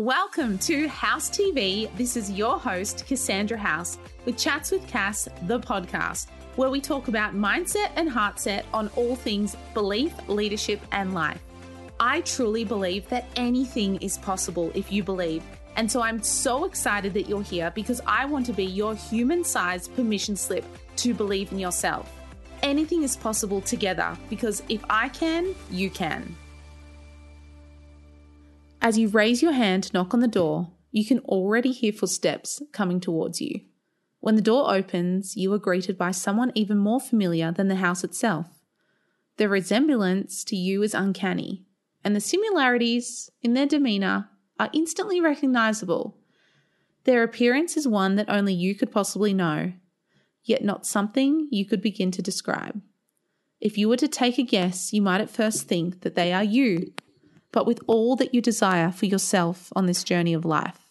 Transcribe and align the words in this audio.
Welcome 0.00 0.56
to 0.60 0.88
House 0.88 1.28
TV. 1.28 1.94
This 1.98 2.16
is 2.16 2.30
your 2.30 2.58
host, 2.58 3.04
Cassandra 3.06 3.58
House, 3.58 3.98
with 4.24 4.38
Chats 4.38 4.70
with 4.70 4.86
Cass, 4.86 5.28
the 5.42 5.60
podcast, 5.60 6.28
where 6.56 6.70
we 6.70 6.80
talk 6.80 7.08
about 7.08 7.34
mindset 7.34 7.90
and 7.96 8.08
heartset 8.08 8.64
on 8.72 8.88
all 8.96 9.14
things 9.14 9.58
belief, 9.74 10.14
leadership, 10.26 10.80
and 10.92 11.12
life. 11.12 11.42
I 12.00 12.22
truly 12.22 12.64
believe 12.64 13.10
that 13.10 13.26
anything 13.36 13.96
is 13.96 14.16
possible 14.16 14.72
if 14.74 14.90
you 14.90 15.04
believe. 15.04 15.42
And 15.76 15.92
so 15.92 16.00
I'm 16.00 16.22
so 16.22 16.64
excited 16.64 17.12
that 17.12 17.28
you're 17.28 17.42
here 17.42 17.70
because 17.74 18.00
I 18.06 18.24
want 18.24 18.46
to 18.46 18.54
be 18.54 18.64
your 18.64 18.94
human 18.94 19.44
sized 19.44 19.94
permission 19.94 20.34
slip 20.34 20.64
to 20.96 21.12
believe 21.12 21.52
in 21.52 21.58
yourself. 21.58 22.10
Anything 22.62 23.02
is 23.02 23.18
possible 23.18 23.60
together 23.60 24.16
because 24.30 24.62
if 24.70 24.82
I 24.88 25.10
can, 25.10 25.54
you 25.70 25.90
can. 25.90 26.34
As 28.82 28.96
you 28.96 29.08
raise 29.08 29.42
your 29.42 29.52
hand 29.52 29.84
to 29.84 29.92
knock 29.92 30.14
on 30.14 30.20
the 30.20 30.28
door, 30.28 30.70
you 30.90 31.04
can 31.04 31.18
already 31.20 31.70
hear 31.70 31.92
footsteps 31.92 32.62
coming 32.72 32.98
towards 32.98 33.40
you. 33.40 33.60
When 34.20 34.36
the 34.36 34.42
door 34.42 34.72
opens, 34.74 35.36
you 35.36 35.52
are 35.52 35.58
greeted 35.58 35.98
by 35.98 36.12
someone 36.12 36.50
even 36.54 36.78
more 36.78 37.00
familiar 37.00 37.52
than 37.52 37.68
the 37.68 37.76
house 37.76 38.04
itself. 38.04 38.46
Their 39.36 39.50
resemblance 39.50 40.44
to 40.44 40.56
you 40.56 40.82
is 40.82 40.94
uncanny, 40.94 41.66
and 42.02 42.16
the 42.16 42.20
similarities 42.20 43.30
in 43.42 43.52
their 43.52 43.66
demeanour 43.66 44.30
are 44.58 44.70
instantly 44.72 45.20
recognizable. 45.20 46.18
Their 47.04 47.22
appearance 47.22 47.76
is 47.76 47.86
one 47.86 48.16
that 48.16 48.28
only 48.30 48.54
you 48.54 48.74
could 48.74 48.90
possibly 48.90 49.34
know, 49.34 49.72
yet 50.42 50.64
not 50.64 50.86
something 50.86 51.48
you 51.50 51.66
could 51.66 51.82
begin 51.82 52.10
to 52.12 52.22
describe. 52.22 52.80
If 53.60 53.76
you 53.76 53.90
were 53.90 53.96
to 53.98 54.08
take 54.08 54.38
a 54.38 54.42
guess, 54.42 54.92
you 54.92 55.02
might 55.02 55.20
at 55.20 55.30
first 55.30 55.68
think 55.68 56.00
that 56.00 56.14
they 56.14 56.32
are 56.32 56.44
you, 56.44 56.92
but 57.52 57.66
with 57.66 57.80
all 57.86 58.16
that 58.16 58.34
you 58.34 58.40
desire 58.40 58.90
for 58.90 59.06
yourself 59.06 59.72
on 59.74 59.86
this 59.86 60.04
journey 60.04 60.34
of 60.34 60.44
life. 60.44 60.90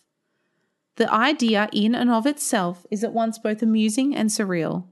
The 0.96 1.12
idea, 1.14 1.70
in 1.72 1.96
and 1.96 2.10
of 2.10 2.26
itself, 2.26 2.86
is 2.92 3.04
at 3.04 3.14
once 3.14 3.40
both 3.40 3.62
amusing 3.62 4.16
and 4.16 4.30
surreal. 4.30 4.86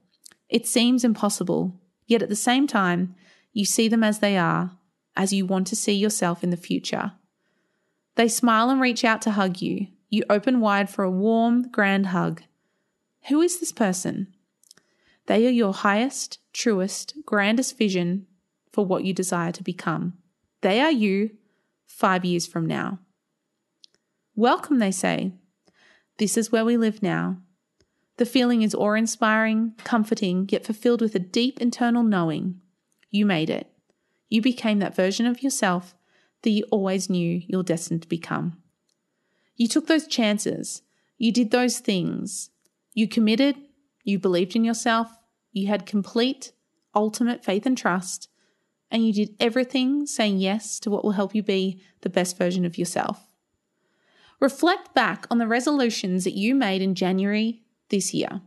It 0.47 0.65
seems 0.65 1.03
impossible, 1.03 1.73
yet 2.05 2.23
at 2.23 2.29
the 2.29 2.35
same 2.35 2.67
time, 2.67 3.15
you 3.51 3.65
see 3.65 3.89
them 3.89 4.03
as 4.03 4.19
they 4.19 4.37
are, 4.37 4.71
as 5.15 5.33
you 5.33 5.45
want 5.45 5.67
to 5.67 5.75
see 5.75 5.93
yourself 5.93 6.43
in 6.43 6.49
the 6.49 6.57
future. 6.57 7.11
They 8.15 8.29
smile 8.29 8.69
and 8.69 8.79
reach 8.79 9.03
out 9.03 9.21
to 9.23 9.31
hug 9.31 9.61
you. 9.61 9.87
You 10.09 10.23
open 10.29 10.61
wide 10.61 10.89
for 10.89 11.03
a 11.03 11.11
warm, 11.11 11.69
grand 11.69 12.07
hug. 12.07 12.41
Who 13.27 13.41
is 13.41 13.59
this 13.59 13.73
person? 13.73 14.33
They 15.25 15.45
are 15.45 15.51
your 15.51 15.73
highest, 15.73 16.39
truest, 16.53 17.13
grandest 17.25 17.77
vision 17.77 18.27
for 18.71 18.85
what 18.85 19.03
you 19.03 19.13
desire 19.13 19.51
to 19.51 19.63
become. 19.63 20.13
They 20.61 20.79
are 20.79 20.91
you 20.91 21.31
five 21.87 22.23
years 22.23 22.45
from 22.45 22.65
now. 22.65 22.99
Welcome, 24.35 24.77
they 24.77 24.91
say. 24.91 25.31
This 26.19 26.37
is 26.37 26.51
where 26.51 26.65
we 26.65 26.77
live 26.77 27.01
now. 27.01 27.37
The 28.17 28.25
feeling 28.25 28.61
is 28.61 28.75
awe 28.75 28.93
inspiring, 28.93 29.73
comforting, 29.83 30.47
yet 30.51 30.65
fulfilled 30.65 31.01
with 31.01 31.15
a 31.15 31.19
deep 31.19 31.59
internal 31.59 32.03
knowing. 32.03 32.59
You 33.09 33.25
made 33.25 33.49
it. 33.49 33.71
You 34.29 34.41
became 34.41 34.79
that 34.79 34.95
version 34.95 35.25
of 35.25 35.41
yourself 35.41 35.95
that 36.43 36.49
you 36.49 36.65
always 36.71 37.09
knew 37.09 37.41
you're 37.47 37.63
destined 37.63 38.03
to 38.03 38.07
become. 38.07 38.57
You 39.55 39.67
took 39.67 39.87
those 39.87 40.07
chances. 40.07 40.81
You 41.17 41.31
did 41.31 41.51
those 41.51 41.79
things. 41.79 42.49
You 42.93 43.07
committed. 43.07 43.55
You 44.03 44.19
believed 44.19 44.55
in 44.55 44.63
yourself. 44.63 45.09
You 45.51 45.67
had 45.67 45.85
complete, 45.85 46.51
ultimate 46.93 47.43
faith 47.43 47.65
and 47.65 47.77
trust 47.77 48.29
and 48.89 49.05
you 49.05 49.13
did 49.13 49.35
everything 49.39 50.05
saying 50.05 50.37
yes 50.37 50.79
to 50.79 50.89
what 50.89 51.03
will 51.03 51.11
help 51.11 51.35
you 51.35 51.43
be 51.43 51.81
the 52.01 52.09
best 52.09 52.37
version 52.37 52.65
of 52.65 52.77
yourself. 52.77 53.27
Reflect 54.39 54.93
back 54.93 55.25
on 55.31 55.39
the 55.39 55.47
resolutions 55.47 56.23
that 56.23 56.37
you 56.37 56.53
made 56.53 56.81
in 56.81 56.95
January 56.95 57.63
this 57.89 58.13
year. 58.13 58.41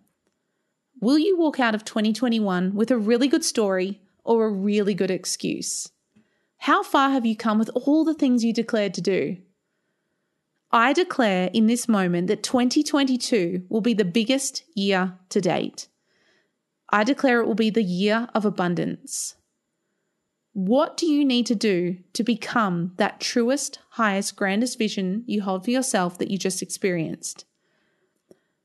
Will 1.00 1.18
you 1.18 1.36
walk 1.36 1.58
out 1.58 1.74
of 1.74 1.84
2021 1.84 2.74
with 2.74 2.90
a 2.90 2.98
really 2.98 3.26
good 3.26 3.44
story 3.44 4.00
or 4.22 4.46
a 4.46 4.52
really 4.52 4.94
good 4.94 5.10
excuse? 5.10 5.90
How 6.58 6.82
far 6.82 7.10
have 7.10 7.24
you 7.24 7.34
come 7.34 7.58
with 7.58 7.70
all 7.74 8.04
the 8.04 8.14
things 8.14 8.44
you 8.44 8.52
declared 8.52 8.94
to 8.94 9.00
do? 9.00 9.38
I 10.70 10.92
declare 10.92 11.50
in 11.52 11.66
this 11.66 11.88
moment 11.88 12.28
that 12.28 12.42
2022 12.42 13.64
will 13.68 13.80
be 13.80 13.94
the 13.94 14.04
biggest 14.04 14.62
year 14.74 15.18
to 15.30 15.40
date. 15.40 15.88
I 16.90 17.02
declare 17.02 17.40
it 17.40 17.46
will 17.46 17.54
be 17.54 17.70
the 17.70 17.82
year 17.82 18.28
of 18.34 18.44
abundance. 18.44 19.34
What 20.52 20.96
do 20.96 21.06
you 21.06 21.24
need 21.24 21.46
to 21.46 21.54
do 21.54 21.98
to 22.12 22.24
become 22.24 22.92
that 22.96 23.20
truest, 23.20 23.78
highest, 23.90 24.34
grandest 24.34 24.78
vision 24.78 25.22
you 25.26 25.42
hold 25.42 25.64
for 25.64 25.70
yourself 25.70 26.18
that 26.18 26.30
you 26.30 26.38
just 26.38 26.60
experienced? 26.60 27.44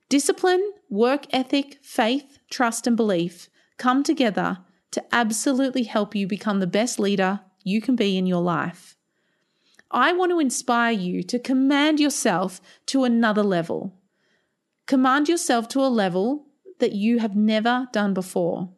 Discipline, 0.10 0.72
work 0.90 1.28
ethic, 1.32 1.78
faith, 1.84 2.40
trust, 2.50 2.88
and 2.88 2.98
belief 2.98 3.50
come 3.78 4.02
together 4.02 4.60
to 4.92 5.04
absolutely 5.12 5.84
help 5.84 6.16
you 6.16 6.28
become 6.28 6.60
the 6.60 6.68
best 6.68 7.00
leader 7.00 7.42
you 7.64 7.82
can 7.82 7.96
be 7.96 8.18
in 8.18 8.26
your 8.26 8.42
life. 8.42 8.98
I 9.92 10.14
want 10.14 10.32
to 10.32 10.40
inspire 10.40 10.92
you 10.92 11.22
to 11.24 11.40
command 11.40 12.00
yourself 12.00 12.62
to 12.88 13.04
another 13.04 13.44
level. 13.44 13.94
Command 14.88 15.30
yourself 15.30 15.68
to 15.70 15.82
a 15.82 15.88
level 15.88 16.48
that 16.80 16.94
you 16.94 17.20
have 17.20 17.36
never 17.36 17.88
done 17.92 18.14
before. 18.14 18.70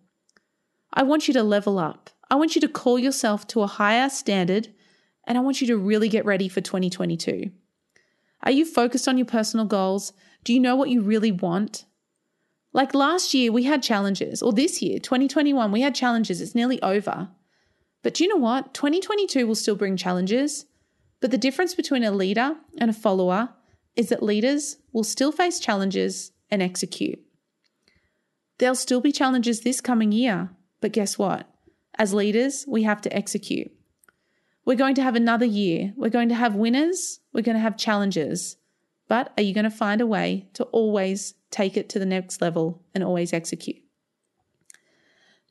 I 0.94 1.04
want 1.04 1.28
you 1.28 1.34
to 1.34 1.44
level 1.44 1.80
up. 1.80 2.10
I 2.30 2.36
want 2.36 2.56
you 2.56 2.62
to 2.62 2.68
call 2.68 3.00
yourself 3.00 3.48
to 3.48 3.62
a 3.62 3.68
higher 3.68 4.10
standard 4.10 4.70
and 5.26 5.38
I 5.38 5.42
want 5.42 5.62
you 5.62 5.68
to 5.68 5.78
really 5.78 6.10
get 6.10 6.26
ready 6.26 6.48
for 6.48 6.62
2022. 6.62 7.52
Are 8.44 8.52
you 8.52 8.66
focused 8.66 9.08
on 9.08 9.18
your 9.18 9.26
personal 9.26 9.66
goals? 9.66 10.14
Do 10.44 10.54
you 10.54 10.60
know 10.60 10.76
what 10.76 10.90
you 10.90 11.02
really 11.02 11.32
want? 11.32 11.86
Like 12.74 12.94
last 12.94 13.34
year, 13.34 13.52
we 13.52 13.64
had 13.64 13.82
challenges, 13.82 14.44
or 14.44 14.54
this 14.54 14.82
year, 14.82 15.00
2021, 15.00 15.72
we 15.72 15.82
had 15.82 15.96
challenges. 15.96 16.42
It's 16.42 16.54
nearly 16.54 16.82
over. 16.82 17.30
But 18.04 18.14
do 18.14 18.24
you 18.24 18.30
know 18.30 18.38
what? 18.38 18.74
2022 18.74 19.48
will 19.48 19.56
still 19.56 19.76
bring 19.76 19.98
challenges. 19.98 20.66
But 21.20 21.32
the 21.32 21.38
difference 21.38 21.74
between 21.74 22.04
a 22.04 22.12
leader 22.12 22.56
and 22.78 22.90
a 22.90 22.94
follower 22.94 23.50
is 23.96 24.10
that 24.10 24.22
leaders 24.22 24.78
will 24.94 25.04
still 25.04 25.32
face 25.32 25.60
challenges 25.60 26.32
and 26.52 26.62
execute. 26.62 27.20
There'll 28.60 28.76
still 28.76 29.02
be 29.02 29.12
challenges 29.12 29.62
this 29.62 29.82
coming 29.82 30.12
year. 30.12 30.52
But 30.80 30.94
guess 30.94 31.18
what? 31.18 31.50
As 31.98 32.14
leaders, 32.14 32.66
we 32.68 32.84
have 32.84 33.02
to 33.02 33.16
execute. 33.16 33.72
We're 34.66 34.76
going 34.76 34.96
to 34.96 35.04
have 35.04 35.16
another 35.16 35.46
year. 35.46 35.94
We're 35.96 36.10
going 36.10 36.30
to 36.30 36.36
have 36.36 36.56
winners. 36.56 37.20
We're 37.34 37.42
going 37.42 37.56
to 37.56 37.62
have 37.62 37.78
challenges. 37.78 38.58
But 39.08 39.32
are 39.38 39.44
you 39.44 39.54
going 39.54 39.64
to 39.64 39.72
find 39.72 40.02
a 40.02 40.08
way 40.08 40.50
to 40.54 40.66
always 40.66 41.34
take 41.50 41.78
it 41.78 41.90
to 41.90 42.00
the 42.00 42.06
next 42.06 42.42
level 42.42 42.84
and 42.94 43.04
always 43.04 43.34
execute? 43.34 43.78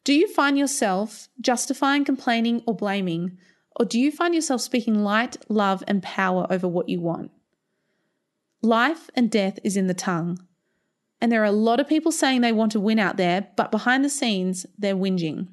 Do 0.05 0.13
you 0.13 0.29
find 0.29 0.57
yourself 0.57 1.29
justifying, 1.41 2.05
complaining, 2.05 2.63
or 2.67 2.77
blaming? 2.77 3.39
Or 3.75 3.85
do 3.85 3.99
you 3.99 4.13
find 4.13 4.35
yourself 4.35 4.61
speaking 4.61 5.03
light, 5.03 5.37
love, 5.49 5.83
and 5.89 6.03
power 6.03 6.47
over 6.49 6.69
what 6.69 6.89
you 6.89 7.01
want? 7.01 7.33
Life 8.63 9.11
and 9.15 9.31
death 9.31 9.59
is 9.65 9.77
in 9.77 9.87
the 9.87 9.95
tongue. 9.95 10.39
And 11.21 11.33
there 11.33 11.43
are 11.43 11.45
a 11.45 11.53
lot 11.53 11.81
of 11.81 11.89
people 11.89 12.13
saying 12.13 12.41
they 12.41 12.53
want 12.53 12.73
to 12.73 12.81
win 12.81 12.99
out 12.99 13.17
there, 13.17 13.49
but 13.57 13.71
behind 13.71 14.05
the 14.05 14.11
scenes, 14.11 14.67
they're 14.79 14.95
whinging. 14.95 15.49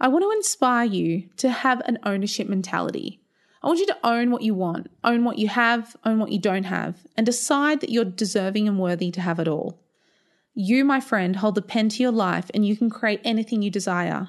I 0.00 0.08
want 0.08 0.24
to 0.24 0.30
inspire 0.30 0.86
you 0.86 1.28
to 1.36 1.50
have 1.50 1.82
an 1.84 1.98
ownership 2.04 2.48
mentality. 2.48 3.20
I 3.62 3.66
want 3.66 3.80
you 3.80 3.86
to 3.86 3.98
own 4.02 4.30
what 4.30 4.40
you 4.40 4.54
want, 4.54 4.90
own 5.04 5.24
what 5.24 5.38
you 5.38 5.48
have, 5.48 5.94
own 6.06 6.18
what 6.18 6.32
you 6.32 6.38
don't 6.38 6.64
have, 6.64 7.06
and 7.16 7.26
decide 7.26 7.80
that 7.80 7.90
you're 7.90 8.06
deserving 8.06 8.66
and 8.66 8.78
worthy 8.78 9.10
to 9.10 9.20
have 9.20 9.38
it 9.38 9.46
all. 9.46 9.78
You, 10.54 10.86
my 10.86 11.00
friend, 11.00 11.36
hold 11.36 11.54
the 11.54 11.62
pen 11.62 11.90
to 11.90 12.02
your 12.02 12.12
life 12.12 12.50
and 12.54 12.66
you 12.66 12.76
can 12.76 12.88
create 12.88 13.20
anything 13.24 13.60
you 13.60 13.70
desire. 13.70 14.28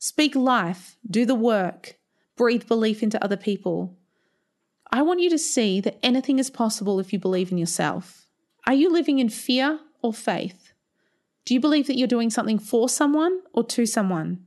Speak 0.00 0.34
life, 0.34 0.96
do 1.08 1.24
the 1.24 1.36
work, 1.36 1.98
breathe 2.36 2.66
belief 2.66 3.02
into 3.02 3.22
other 3.22 3.36
people. 3.36 3.96
I 4.90 5.02
want 5.02 5.20
you 5.20 5.30
to 5.30 5.38
see 5.38 5.80
that 5.80 5.98
anything 6.02 6.40
is 6.40 6.50
possible 6.50 6.98
if 6.98 7.12
you 7.12 7.20
believe 7.20 7.52
in 7.52 7.58
yourself. 7.58 8.26
Are 8.66 8.74
you 8.74 8.92
living 8.92 9.20
in 9.20 9.28
fear 9.28 9.78
or 10.02 10.12
faith? 10.12 10.72
Do 11.44 11.54
you 11.54 11.60
believe 11.60 11.86
that 11.86 11.96
you're 11.96 12.08
doing 12.08 12.30
something 12.30 12.58
for 12.58 12.88
someone 12.88 13.40
or 13.52 13.62
to 13.64 13.86
someone? 13.86 14.46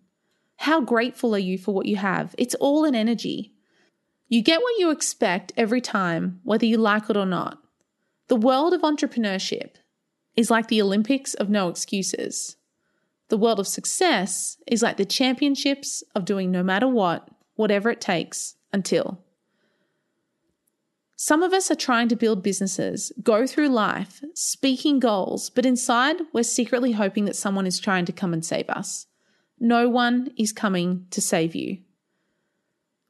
How 0.58 0.82
grateful 0.82 1.36
are 1.36 1.40
you 1.40 1.58
for 1.58 1.74
what 1.74 1.86
you 1.86 1.98
have? 1.98 2.34
It's 2.38 2.56
all 2.56 2.86
an 2.86 2.96
energy. 2.96 3.54
You 4.28 4.42
get 4.42 4.62
what 4.62 4.80
you 4.80 4.90
expect 4.90 5.54
every 5.56 5.82
time, 5.82 6.40
whether 6.44 6.66
you 6.66 6.78
like 6.78 7.10
it 7.10 7.18
or 7.18 7.26
not. 7.26 7.60
The 8.28 8.36
world 8.36 8.74
of 8.74 8.82
entrepreneurship 8.82 9.76
is 10.36 10.50
like 10.50 10.68
the 10.68 10.82
Olympics 10.82 11.34
of 11.36 11.50
no 11.50 11.70
excuses. 11.70 12.58
The 13.30 13.38
world 13.38 13.60
of 13.60 13.68
success 13.68 14.58
is 14.68 14.82
like 14.82 14.98
the 14.98 15.06
championships 15.06 16.04
of 16.16 16.26
doing 16.26 16.52
no 16.52 16.64
matter 16.64 16.88
what, 16.88 17.30
whatever 17.56 17.90
it 17.90 18.02
takes, 18.02 18.56
until. 18.74 19.20
Some 21.16 21.44
of 21.44 21.54
us 21.54 21.72
are 21.72 21.76
trying 21.76 22.10
to 22.10 22.16
build 22.16 22.44
businesses, 22.44 23.12
go 23.24 23.48
through 23.48 23.70
life, 23.70 24.22
speaking 24.34 25.00
goals, 25.00 25.50
but 25.50 25.66
inside 25.66 26.18
we're 26.34 26.44
secretly 26.44 26.92
hoping 26.92 27.26
that 27.26 27.38
someone 27.38 27.66
is 27.66 27.80
trying 27.80 28.06
to 28.06 28.12
come 28.12 28.34
and 28.34 28.44
save 28.44 28.70
us. 28.70 29.08
No 29.60 29.90
one 29.90 30.32
is 30.38 30.52
coming 30.52 31.08
to 31.12 31.22
save 31.22 31.56
you. 31.56 31.80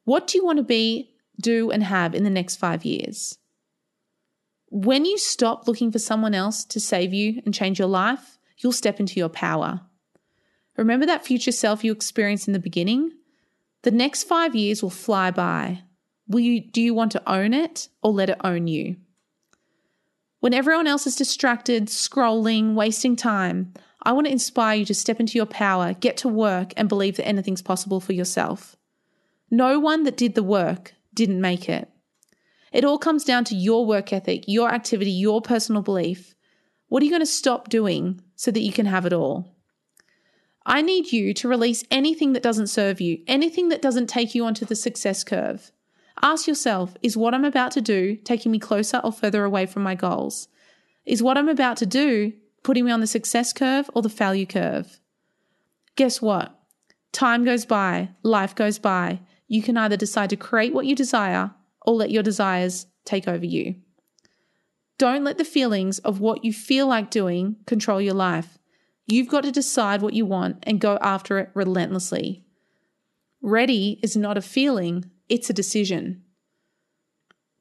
What 0.04 0.28
do 0.28 0.38
you 0.38 0.46
want 0.46 0.58
to 0.58 0.64
be, 0.64 1.12
do, 1.42 1.72
and 1.72 1.84
have 1.84 2.14
in 2.14 2.24
the 2.24 2.30
next 2.30 2.58
five 2.58 2.86
years? 2.86 3.38
When 4.70 5.06
you 5.06 5.18
stop 5.18 5.68
looking 5.68 5.92
for 5.92 6.00
someone 6.00 6.36
else 6.36 6.64
to 6.66 6.80
save 6.80 7.14
you 7.14 7.42
and 7.46 7.54
change 7.54 7.80
your 7.80 7.88
life, 7.88 8.38
you'll 8.58 8.72
step 8.72 9.00
into 9.00 9.20
your 9.20 9.30
power. 9.30 9.82
Remember 10.78 11.06
that 11.06 11.26
future 11.26 11.52
self 11.52 11.84
you 11.84 11.92
experienced 11.92 12.48
in 12.48 12.54
the 12.54 12.60
beginning? 12.60 13.12
The 13.84 13.92
next 13.92 14.24
five 14.24 14.56
years 14.56 14.84
will 14.84 14.90
fly 14.90 15.32
by. 15.32 15.84
Will 16.28 16.42
you, 16.42 16.60
do 16.60 16.82
you 16.82 16.94
want 16.94 17.12
to 17.14 17.32
own 17.32 17.54
it 17.54 17.88
or 18.02 18.12
let 18.12 18.30
it 18.30 18.40
own 18.44 18.68
you? 18.68 18.98
When 20.40 20.54
everyone 20.54 20.88
else 20.88 21.08
is 21.08 21.16
distracted, 21.16 21.88
scrolling, 21.88 22.74
wasting 22.74 23.16
time, 23.16 23.74
I 24.06 24.12
want 24.12 24.28
to 24.28 24.32
inspire 24.32 24.78
you 24.78 24.86
to 24.86 24.94
step 24.94 25.20
into 25.20 25.36
your 25.36 25.48
power, 25.48 25.94
get 25.94 26.16
to 26.18 26.28
work, 26.28 26.74
and 26.78 26.88
believe 26.88 27.18
that 27.18 27.28
anything's 27.28 27.64
possible 27.64 28.00
for 28.00 28.14
yourself. 28.14 28.76
No 29.50 29.80
one 29.80 30.04
that 30.04 30.16
did 30.16 30.36
the 30.36 30.44
work 30.44 30.94
didn't 31.14 31.42
make 31.42 31.68
it. 31.68 31.90
It 32.72 32.86
all 32.86 33.00
comes 33.00 33.24
down 33.24 33.46
to 33.46 33.56
your 33.56 33.86
work 33.86 34.14
ethic, 34.14 34.44
your 34.48 34.70
activity, 34.70 35.12
your 35.12 35.42
personal 35.42 35.82
belief. 35.82 36.36
What 36.88 37.02
are 37.02 37.06
you 37.06 37.12
going 37.12 37.22
to 37.22 37.26
stop 37.26 37.70
doing 37.70 38.22
so 38.36 38.52
that 38.52 38.60
you 38.60 38.72
can 38.72 38.86
have 38.86 39.06
it 39.06 39.14
all? 39.14 39.56
I 40.68 40.82
need 40.82 41.12
you 41.12 41.34
to 41.36 41.48
release 41.48 41.84
anything 41.90 42.34
that 42.34 42.44
doesn't 42.44 42.68
serve 42.68 43.00
you, 43.00 43.20
anything 43.28 43.70
that 43.70 43.82
doesn't 43.82 44.08
take 44.08 44.36
you 44.36 44.46
onto 44.46 44.66
the 44.66 44.76
success 44.76 45.24
curve. 45.24 45.72
Ask 46.22 46.48
yourself 46.48 46.96
is 47.02 47.18
what 47.18 47.34
I'm 47.34 47.46
about 47.46 47.72
to 47.72 47.82
do 47.82 48.16
taking 48.18 48.52
me 48.52 48.60
closer 48.60 49.00
or 49.04 49.12
further 49.12 49.46
away 49.46 49.66
from 49.66 49.84
my 49.84 49.96
goals? 49.96 50.48
Is 51.06 51.24
what 51.24 51.38
I'm 51.38 51.50
about 51.50 51.78
to 51.78 51.86
do 51.86 52.34
putting 52.66 52.84
me 52.84 52.92
on 52.92 53.00
the 53.00 53.06
success 53.06 53.54
curve 53.54 53.88
or 53.94 54.02
the 54.02 54.10
failure 54.10 54.48
curve? 54.48 55.00
Guess 55.96 56.20
what? 56.20 56.60
Time 57.12 57.46
goes 57.46 57.64
by, 57.64 58.10
life 58.24 58.56
goes 58.56 58.80
by. 58.80 59.20
You 59.48 59.62
can 59.62 59.78
either 59.78 59.96
decide 59.96 60.32
to 60.32 60.36
create 60.36 60.74
what 60.74 60.88
you 60.88 60.96
desire 60.96 61.52
or 61.86 61.94
let 61.94 62.10
your 62.10 62.24
desires 62.24 62.88
take 63.06 63.28
over 63.28 63.46
you. 63.46 63.76
Don't 64.98 65.24
let 65.24 65.38
the 65.38 65.46
feelings 65.46 66.00
of 66.00 66.20
what 66.20 66.44
you 66.44 66.52
feel 66.52 66.88
like 66.88 67.12
doing 67.12 67.58
control 67.68 68.02
your 68.02 68.16
life. 68.16 68.58
You've 69.06 69.30
got 69.30 69.44
to 69.44 69.52
decide 69.52 70.02
what 70.02 70.16
you 70.16 70.26
want 70.26 70.64
and 70.64 70.82
go 70.82 70.98
after 71.02 71.38
it 71.38 71.52
relentlessly. 71.54 72.46
Ready 73.44 74.00
is 74.02 74.18
not 74.18 74.40
a 74.40 74.42
feeling, 74.42 75.12
it's 75.30 75.52
a 75.52 75.54
decision. 75.54 76.24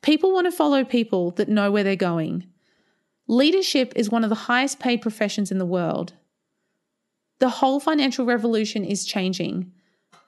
People 0.00 0.32
want 0.32 0.46
to 0.46 0.50
follow 0.50 0.82
people 0.82 1.30
that 1.32 1.50
know 1.50 1.70
where 1.70 1.84
they're 1.84 1.94
going. 1.94 2.46
Leadership 3.26 3.92
is 3.96 4.10
one 4.10 4.22
of 4.22 4.30
the 4.30 4.36
highest 4.36 4.78
paid 4.78 5.00
professions 5.00 5.50
in 5.50 5.58
the 5.58 5.64
world. 5.64 6.12
The 7.38 7.48
whole 7.48 7.80
financial 7.80 8.26
revolution 8.26 8.84
is 8.84 9.06
changing, 9.06 9.72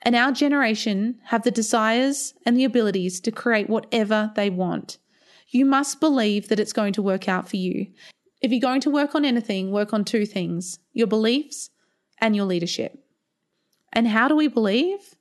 and 0.03 0.17
our 0.17 0.33
generation 0.33 1.21
have 1.25 1.43
the 1.43 1.51
desires 1.51 2.33
and 2.47 2.57
the 2.57 2.65
abilities 2.65 3.21
to 3.21 3.31
create 3.31 3.69
whatever 3.69 4.33
they 4.35 4.49
want. 4.49 4.97
You 5.49 5.67
must 5.67 6.01
believe 6.01 6.49
that 6.49 6.59
it's 6.59 6.73
going 6.73 6.95
to 6.95 7.03
work 7.03 7.29
out 7.29 7.49
for 7.49 7.57
you. 7.57 7.87
If 8.41 8.51
you're 8.51 8.61
going 8.61 8.81
to 8.83 8.91
work 8.91 9.15
on 9.15 9.25
anything, 9.25 9.71
work 9.71 9.93
on 9.93 10.05
two 10.05 10.25
things 10.25 10.79
your 10.93 11.07
beliefs 11.07 11.71
and 12.19 12.35
your 12.35 12.47
leadership. 12.47 12.99
And 13.93 14.09
how 14.09 14.29
do 14.29 14.35
we 14.35 14.49
believe? 14.49 15.15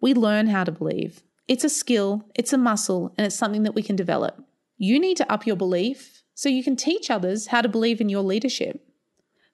We 0.00 0.14
learn 0.14 0.46
how 0.46 0.64
to 0.64 0.72
believe. 0.72 1.22
It's 1.48 1.64
a 1.64 1.68
skill, 1.68 2.24
it's 2.34 2.52
a 2.52 2.58
muscle, 2.58 3.12
and 3.16 3.26
it's 3.26 3.36
something 3.36 3.64
that 3.64 3.74
we 3.74 3.82
can 3.82 3.96
develop. 3.96 4.44
You 4.76 5.00
need 5.00 5.16
to 5.16 5.32
up 5.32 5.46
your 5.46 5.56
belief 5.56 6.17
so 6.38 6.48
you 6.48 6.62
can 6.62 6.76
teach 6.76 7.10
others 7.10 7.48
how 7.48 7.60
to 7.60 7.68
believe 7.68 8.00
in 8.00 8.08
your 8.08 8.22
leadership. 8.22 8.88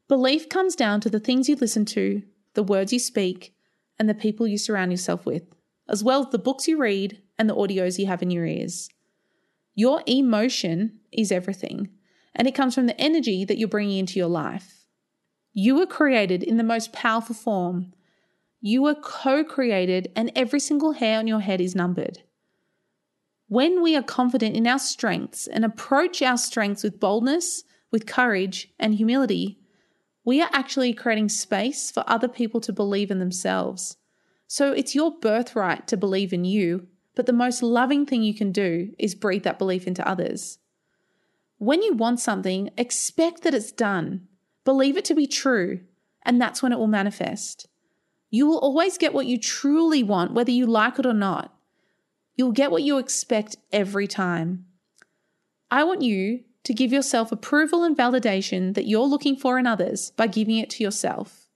Belief 0.07 0.51
comes 0.51 0.77
down 0.77 1.01
to 1.01 1.09
the 1.09 1.19
things 1.19 1.49
you 1.49 1.57
listen 1.57 1.87
to, 1.87 2.23
the 2.53 2.63
words 2.63 2.93
you 2.93 2.99
speak, 2.99 3.55
and 3.99 4.07
the 4.07 4.13
people 4.13 4.47
you 4.47 4.59
surround 4.59 4.91
yourself 4.93 5.25
with, 5.25 5.45
as 5.89 6.05
well 6.05 6.21
as 6.21 6.31
the 6.31 6.39
books 6.39 6.69
you 6.69 6.77
read 6.77 7.23
and 7.39 7.49
the 7.49 7.57
audios 7.57 7.99
you 7.99 8.05
have 8.05 8.21
in 8.21 8.31
your 8.31 8.45
ears. 8.45 8.91
Your 9.75 10.03
emotion 10.07 11.01
is 11.11 11.33
everything, 11.33 11.89
and 12.35 12.47
it 12.47 12.55
comes 12.55 12.75
from 12.75 12.85
the 12.85 13.01
energy 13.01 13.47
that 13.47 13.57
you're 13.57 13.67
bringing 13.67 13.97
into 13.97 14.19
your 14.19 14.29
life. 14.29 14.85
You 15.55 15.77
were 15.77 15.87
created 15.87 16.43
in 16.43 16.59
the 16.59 16.63
most 16.63 16.93
powerful 16.93 17.35
form 17.35 17.95
you 18.61 18.83
were 18.83 18.95
co 18.95 19.43
created, 19.43 20.13
and 20.15 20.31
every 20.37 20.61
single 20.61 20.93
hair 20.93 21.19
on 21.19 21.27
your 21.27 21.41
head 21.41 21.63
is 21.63 21.75
numbered. 21.75 22.25
When 23.49 23.82
we 23.82 23.94
are 23.94 24.02
confident 24.02 24.56
in 24.56 24.67
our 24.67 24.79
strengths 24.79 25.46
and 25.46 25.64
approach 25.64 26.23
our 26.23 26.38
strengths 26.38 26.82
with 26.82 27.00
boldness, 27.00 27.62
with 27.91 28.06
courage, 28.06 28.73
and 28.79 28.94
humility, 28.94 29.58
we 30.25 30.41
are 30.41 30.49
actually 30.52 30.94
creating 30.94 31.29
space 31.29 31.91
for 31.91 32.02
other 32.06 32.29
people 32.29 32.61
to 32.62 32.73
believe 32.73 33.11
in 33.11 33.19
themselves. 33.19 33.99
So 34.46 34.73
it's 34.73 34.94
your 34.94 35.19
birthright 35.19 35.87
to 35.88 35.96
believe 35.96 36.32
in 36.32 36.44
you, 36.44 36.87
but 37.14 37.26
the 37.26 37.32
most 37.32 37.62
loving 37.62 38.06
thing 38.06 38.23
you 38.23 38.35
can 38.35 38.50
do 38.50 38.93
is 38.99 39.14
breathe 39.14 39.43
that 39.43 39.58
belief 39.58 39.87
into 39.87 40.06
others. 40.08 40.58
When 41.58 41.82
you 41.82 41.93
want 41.93 42.20
something, 42.20 42.70
expect 42.76 43.43
that 43.43 43.55
it's 43.55 43.73
done. 43.73 44.26
Believe 44.64 44.97
it 44.97 45.05
to 45.06 45.14
be 45.14 45.26
true, 45.26 45.81
and 46.25 46.40
that's 46.40 46.62
when 46.62 46.73
it 46.73 46.79
will 46.79 46.87
manifest. 46.87 47.69
You 48.31 48.47
will 48.47 48.58
always 48.58 48.99
get 48.99 49.14
what 49.14 49.26
you 49.26 49.38
truly 49.38 50.02
want, 50.02 50.32
whether 50.32 50.50
you 50.50 50.67
like 50.67 50.99
it 50.99 51.06
or 51.06 51.14
not. 51.14 51.54
You'll 52.37 52.53
get 52.53 52.71
what 52.71 52.83
you 52.83 52.99
expect 52.99 53.57
every 53.73 54.07
time. 54.07 54.67
I 55.71 55.85
want 55.85 56.03
you 56.03 56.41
to 56.65 56.75
give 56.75 56.93
yourself 56.93 57.31
approval 57.31 57.85
and 57.85 57.97
validation 57.97 58.75
that 58.75 58.87
you're 58.87 59.07
looking 59.07 59.37
for 59.37 59.59
in 59.59 59.67
others 59.67 60.11
by 60.13 60.27
giving 60.27 60.59
it 60.59 60.71
to 60.71 60.83
yourself. 60.83 61.47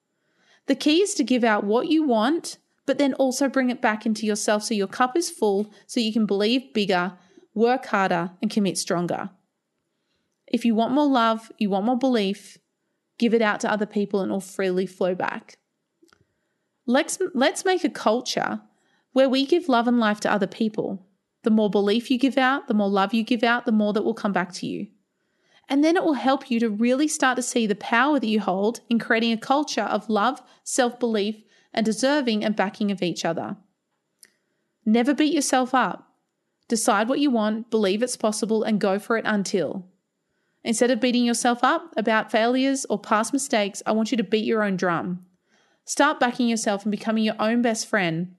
The 0.67 0.75
key 0.75 1.01
is 1.01 1.15
to 1.15 1.25
give 1.25 1.45
out 1.45 1.65
what 1.65 1.89
you 1.89 2.03
want, 2.03 2.59
but 2.87 2.99
then 2.99 3.15
also 3.15 3.49
bring 3.49 3.71
it 3.71 3.81
back 3.81 4.07
into 4.07 4.27
yourself 4.27 4.63
so 4.63 4.75
your 4.75 4.87
cup 4.87 5.17
is 5.17 5.31
full 5.31 5.71
so 5.87 5.99
you 5.99 6.13
can 6.13 6.27
believe 6.27 6.75
bigger, 6.75 7.15
work 7.55 7.87
harder, 7.87 8.33
and 8.43 8.51
commit 8.51 8.77
stronger. 8.79 9.31
If 10.47 10.65
you 10.65 10.75
want 10.75 10.93
more 10.93 11.09
love, 11.09 11.51
you 11.59 11.71
want 11.71 11.87
more 11.87 11.99
belief, 11.99 12.59
give 13.19 13.35
it 13.35 13.43
out 13.43 13.61
to 13.61 13.71
other 13.71 13.87
people 13.87 14.21
and 14.21 14.31
it 14.31 14.33
will 14.33 14.41
freely 14.41 14.87
flow 14.87 15.15
back. 15.15 15.59
Let's, 16.87 17.19
let's 17.35 17.65
make 17.65 17.85
a 17.85 17.91
culture 17.91 18.61
where 19.19 19.29
we 19.29 19.45
give 19.45 19.69
love 19.69 19.89
and 19.89 19.99
life 19.99 20.21
to 20.21 20.31
other 20.31 20.47
people. 20.47 21.05
The 21.43 21.51
more 21.51 21.69
belief 21.69 22.09
you 22.09 22.17
give 22.17 22.39
out, 22.39 22.69
the 22.69 22.73
more 22.75 22.89
love 22.89 23.13
you 23.13 23.25
give 23.25 23.43
out, 23.43 23.67
the 23.67 23.73
more 23.73 23.93
that 23.93 24.05
will 24.05 24.15
come 24.15 24.33
back 24.33 24.53
to 24.53 24.67
you. 24.69 24.87
And 25.69 25.83
then 25.83 25.97
it 25.97 26.05
will 26.05 26.13
help 26.13 26.53
you 26.53 26.61
to 26.61 26.71
really 26.71 27.09
start 27.09 27.35
to 27.35 27.43
see 27.43 27.67
the 27.67 27.75
power 27.75 28.21
that 28.21 28.29
you 28.29 28.39
hold 28.39 28.79
in 28.89 29.01
creating 29.01 29.33
a 29.33 29.37
culture 29.37 29.83
of 29.83 30.09
love, 30.09 30.41
self 30.63 31.01
belief, 31.01 31.43
and 31.75 31.85
deserving 31.85 32.45
and 32.45 32.55
backing 32.55 32.93
of 32.93 33.03
each 33.03 33.25
other. 33.25 33.57
Never 34.87 35.15
beat 35.15 35.35
yourself 35.35 35.75
up. 35.75 36.13
Decide 36.69 37.09
what 37.09 37.19
you 37.19 37.33
want, 37.33 37.73
believe 37.73 38.05
it's 38.05 38.17
possible, 38.17 38.63
and 38.63 38.81
go 38.81 39.01
for 39.01 39.17
it 39.17 39.25
until. 39.27 39.85
Instead 40.63 40.93
of 40.93 41.01
beating 41.01 41.25
yourself 41.25 41.65
up 41.65 41.93
about 41.97 42.31
failures 42.31 42.87
or 42.89 43.01
past 43.01 43.33
mistakes, 43.33 43.83
I 43.85 43.91
want 43.91 44.13
you 44.13 44.17
to 44.17 44.23
beat 44.23 44.45
your 44.45 44.63
own 44.63 44.77
drum. 44.77 45.27
Start 45.85 46.21
backing 46.21 46.49
yourself 46.49 46.85
and 46.85 46.93
becoming 46.93 47.25
your 47.25 47.41
own 47.41 47.63
best 47.63 47.89
friend 47.89 48.37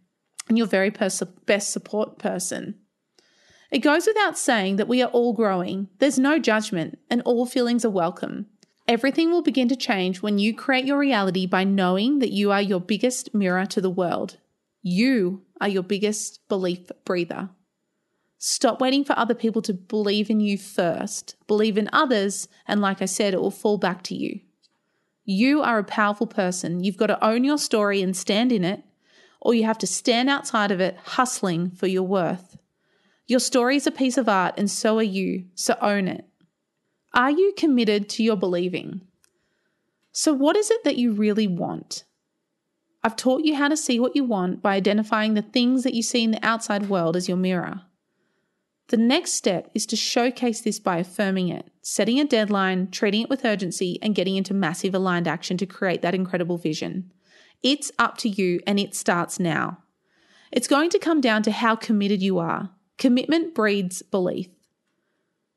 and 0.49 0.57
your 0.57 0.67
very 0.67 0.91
pers- 0.91 1.23
best 1.45 1.71
support 1.71 2.17
person. 2.17 2.75
It 3.71 3.79
goes 3.79 4.07
without 4.07 4.37
saying 4.37 4.77
that 4.77 4.87
we 4.87 5.01
are 5.01 5.11
all 5.11 5.31
growing. 5.33 5.89
There's 5.99 6.17
no 6.17 6.39
judgment, 6.39 6.97
and 7.09 7.21
all 7.21 7.45
feelings 7.45 7.85
are 7.85 7.89
welcome. 7.89 8.47
Everything 8.87 9.29
will 9.29 9.43
begin 9.43 9.69
to 9.69 9.75
change 9.75 10.23
when 10.23 10.39
you 10.39 10.55
create 10.55 10.85
your 10.85 10.97
reality 10.97 11.45
by 11.45 11.63
knowing 11.63 12.17
that 12.19 12.31
you 12.31 12.51
are 12.51 12.61
your 12.61 12.81
biggest 12.81 13.35
mirror 13.35 13.67
to 13.67 13.79
the 13.79 13.89
world. 13.89 14.37
You 14.81 15.43
are 15.61 15.67
your 15.69 15.83
biggest 15.83 16.39
belief 16.49 16.89
breather. 17.05 17.49
Stop 18.39 18.81
waiting 18.81 19.03
for 19.03 19.19
other 19.19 19.35
people 19.35 19.61
to 19.61 19.73
believe 19.73 20.31
in 20.31 20.39
you 20.39 20.57
first. 20.57 21.35
Believe 21.45 21.77
in 21.77 21.89
others, 21.93 22.47
and 22.67 22.81
like 22.81 23.01
I 23.01 23.05
said, 23.05 23.35
it 23.35 23.41
will 23.41 23.51
fall 23.51 23.77
back 23.77 24.01
to 24.03 24.15
you. 24.15 24.39
You 25.25 25.61
are 25.61 25.77
a 25.77 25.83
powerful 25.83 26.25
person. 26.25 26.83
You've 26.83 26.97
got 26.97 27.07
to 27.07 27.23
own 27.23 27.43
your 27.43 27.59
story 27.59 28.01
and 28.01 28.17
stand 28.17 28.51
in 28.51 28.63
it, 28.63 28.83
or 29.41 29.53
you 29.53 29.63
have 29.63 29.77
to 29.79 29.87
stand 29.87 30.29
outside 30.29 30.71
of 30.71 30.79
it 30.79 30.97
hustling 31.03 31.71
for 31.71 31.87
your 31.87 32.03
worth. 32.03 32.57
Your 33.27 33.39
story 33.39 33.75
is 33.75 33.87
a 33.87 33.91
piece 33.91 34.17
of 34.17 34.27
art, 34.27 34.55
and 34.57 34.69
so 34.69 34.97
are 34.97 35.03
you, 35.03 35.45
so 35.55 35.75
own 35.81 36.07
it. 36.07 36.25
Are 37.13 37.31
you 37.31 37.53
committed 37.57 38.09
to 38.09 38.23
your 38.23 38.35
believing? 38.35 39.01
So, 40.11 40.33
what 40.33 40.57
is 40.57 40.71
it 40.71 40.83
that 40.83 40.97
you 40.97 41.11
really 41.11 41.47
want? 41.47 42.03
I've 43.03 43.15
taught 43.15 43.45
you 43.45 43.55
how 43.55 43.69
to 43.69 43.77
see 43.77 43.99
what 43.99 44.15
you 44.15 44.23
want 44.23 44.61
by 44.61 44.75
identifying 44.75 45.33
the 45.33 45.41
things 45.41 45.83
that 45.83 45.93
you 45.93 46.03
see 46.03 46.23
in 46.23 46.31
the 46.31 46.45
outside 46.45 46.89
world 46.89 47.15
as 47.15 47.27
your 47.27 47.37
mirror. 47.37 47.81
The 48.89 48.97
next 48.97 49.33
step 49.33 49.69
is 49.75 49.85
to 49.87 49.95
showcase 49.95 50.61
this 50.61 50.79
by 50.79 50.97
affirming 50.97 51.49
it, 51.49 51.69
setting 51.81 52.19
a 52.19 52.25
deadline, 52.25 52.89
treating 52.89 53.21
it 53.21 53.29
with 53.29 53.45
urgency, 53.45 53.99
and 54.01 54.15
getting 54.15 54.35
into 54.35 54.53
massive 54.53 54.95
aligned 54.95 55.27
action 55.27 55.57
to 55.57 55.65
create 55.65 56.01
that 56.01 56.15
incredible 56.15 56.57
vision. 56.57 57.11
It's 57.61 57.91
up 57.99 58.17
to 58.19 58.29
you 58.29 58.59
and 58.65 58.79
it 58.79 58.95
starts 58.95 59.39
now. 59.39 59.79
It's 60.51 60.67
going 60.67 60.89
to 60.91 60.99
come 60.99 61.21
down 61.21 61.43
to 61.43 61.51
how 61.51 61.75
committed 61.75 62.21
you 62.21 62.39
are. 62.39 62.69
Commitment 62.97 63.53
breeds 63.53 64.01
belief. 64.01 64.49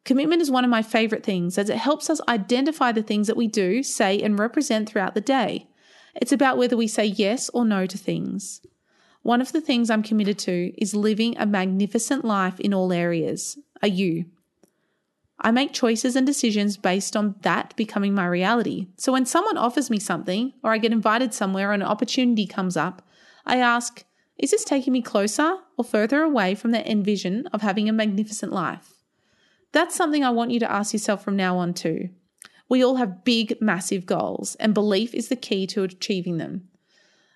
Commitment 0.04 0.42
is 0.42 0.50
one 0.50 0.64
of 0.64 0.71
my 0.71 0.82
favorite 0.82 1.23
things 1.25 1.56
as 1.59 1.71
it 1.71 1.76
helps 1.76 2.11
us 2.11 2.21
identify 2.28 2.90
the 2.90 3.02
things 3.02 3.28
that 3.28 3.37
we 3.37 3.47
do, 3.47 3.82
say, 3.82 4.21
and 4.21 4.38
represent 4.38 4.88
throughout 4.88 5.14
the 5.14 5.21
day. 5.21 5.68
It's 6.14 6.32
about 6.32 6.59
whether 6.59 6.76
we 6.76 6.88
say 6.88 7.06
yes 7.06 7.49
or 7.50 7.64
no 7.64 7.87
to 7.87 7.97
things. 7.97 8.61
One 9.23 9.40
of 9.40 9.52
the 9.52 9.61
things 9.61 9.88
I'm 9.88 10.02
committed 10.02 10.38
to 10.40 10.75
is 10.76 10.94
living 10.94 11.37
a 11.38 11.47
magnificent 11.47 12.25
life 12.25 12.59
in 12.59 12.75
all 12.75 12.92
areas. 12.92 13.56
Are 13.80 13.88
you? 13.88 14.26
I 15.45 15.51
make 15.51 15.73
choices 15.73 16.15
and 16.15 16.25
decisions 16.25 16.77
based 16.77 17.17
on 17.17 17.35
that 17.43 17.75
becoming 17.75 18.15
my 18.15 18.27
reality. 18.27 18.87
So 18.97 19.11
when 19.11 19.27
someone 19.27 19.59
offers 19.59 19.91
me 19.91 19.99
something, 19.99 20.53
or 20.63 20.73
I 20.73 20.79
get 20.79 20.93
invited 20.93 21.35
somewhere 21.35 21.71
or 21.71 21.73
an 21.73 21.83
opportunity 21.83 22.47
comes 22.47 22.77
up, 22.77 23.03
I 23.45 23.57
ask, 23.57 24.05
is 24.39 24.53
this 24.53 24.65
taking 24.65 24.93
me 24.93 25.03
closer 25.03 25.57
or 25.77 25.85
further 25.85 26.23
away 26.23 26.55
from 26.55 26.71
the 26.71 26.87
end 26.87 27.05
vision 27.05 27.49
of 27.49 27.61
having 27.61 27.89
a 27.89 27.93
magnificent 27.93 28.53
life? 28.53 29.03
That's 29.73 29.97
something 29.97 30.23
I 30.23 30.31
want 30.31 30.53
you 30.53 30.61
to 30.61 30.71
ask 30.71 30.93
yourself 30.93 31.25
from 31.25 31.35
now 31.35 31.59
on, 31.59 31.75
too. 31.75 32.11
We 32.69 32.85
all 32.85 32.97
have 32.97 33.25
big, 33.25 33.61
massive 33.61 34.07
goals, 34.07 34.55
and 34.61 34.73
belief 34.73 35.13
is 35.13 35.29
the 35.29 35.37
key 35.37 35.67
to 35.69 35.83
achieving 35.83 36.39
them. 36.39 36.69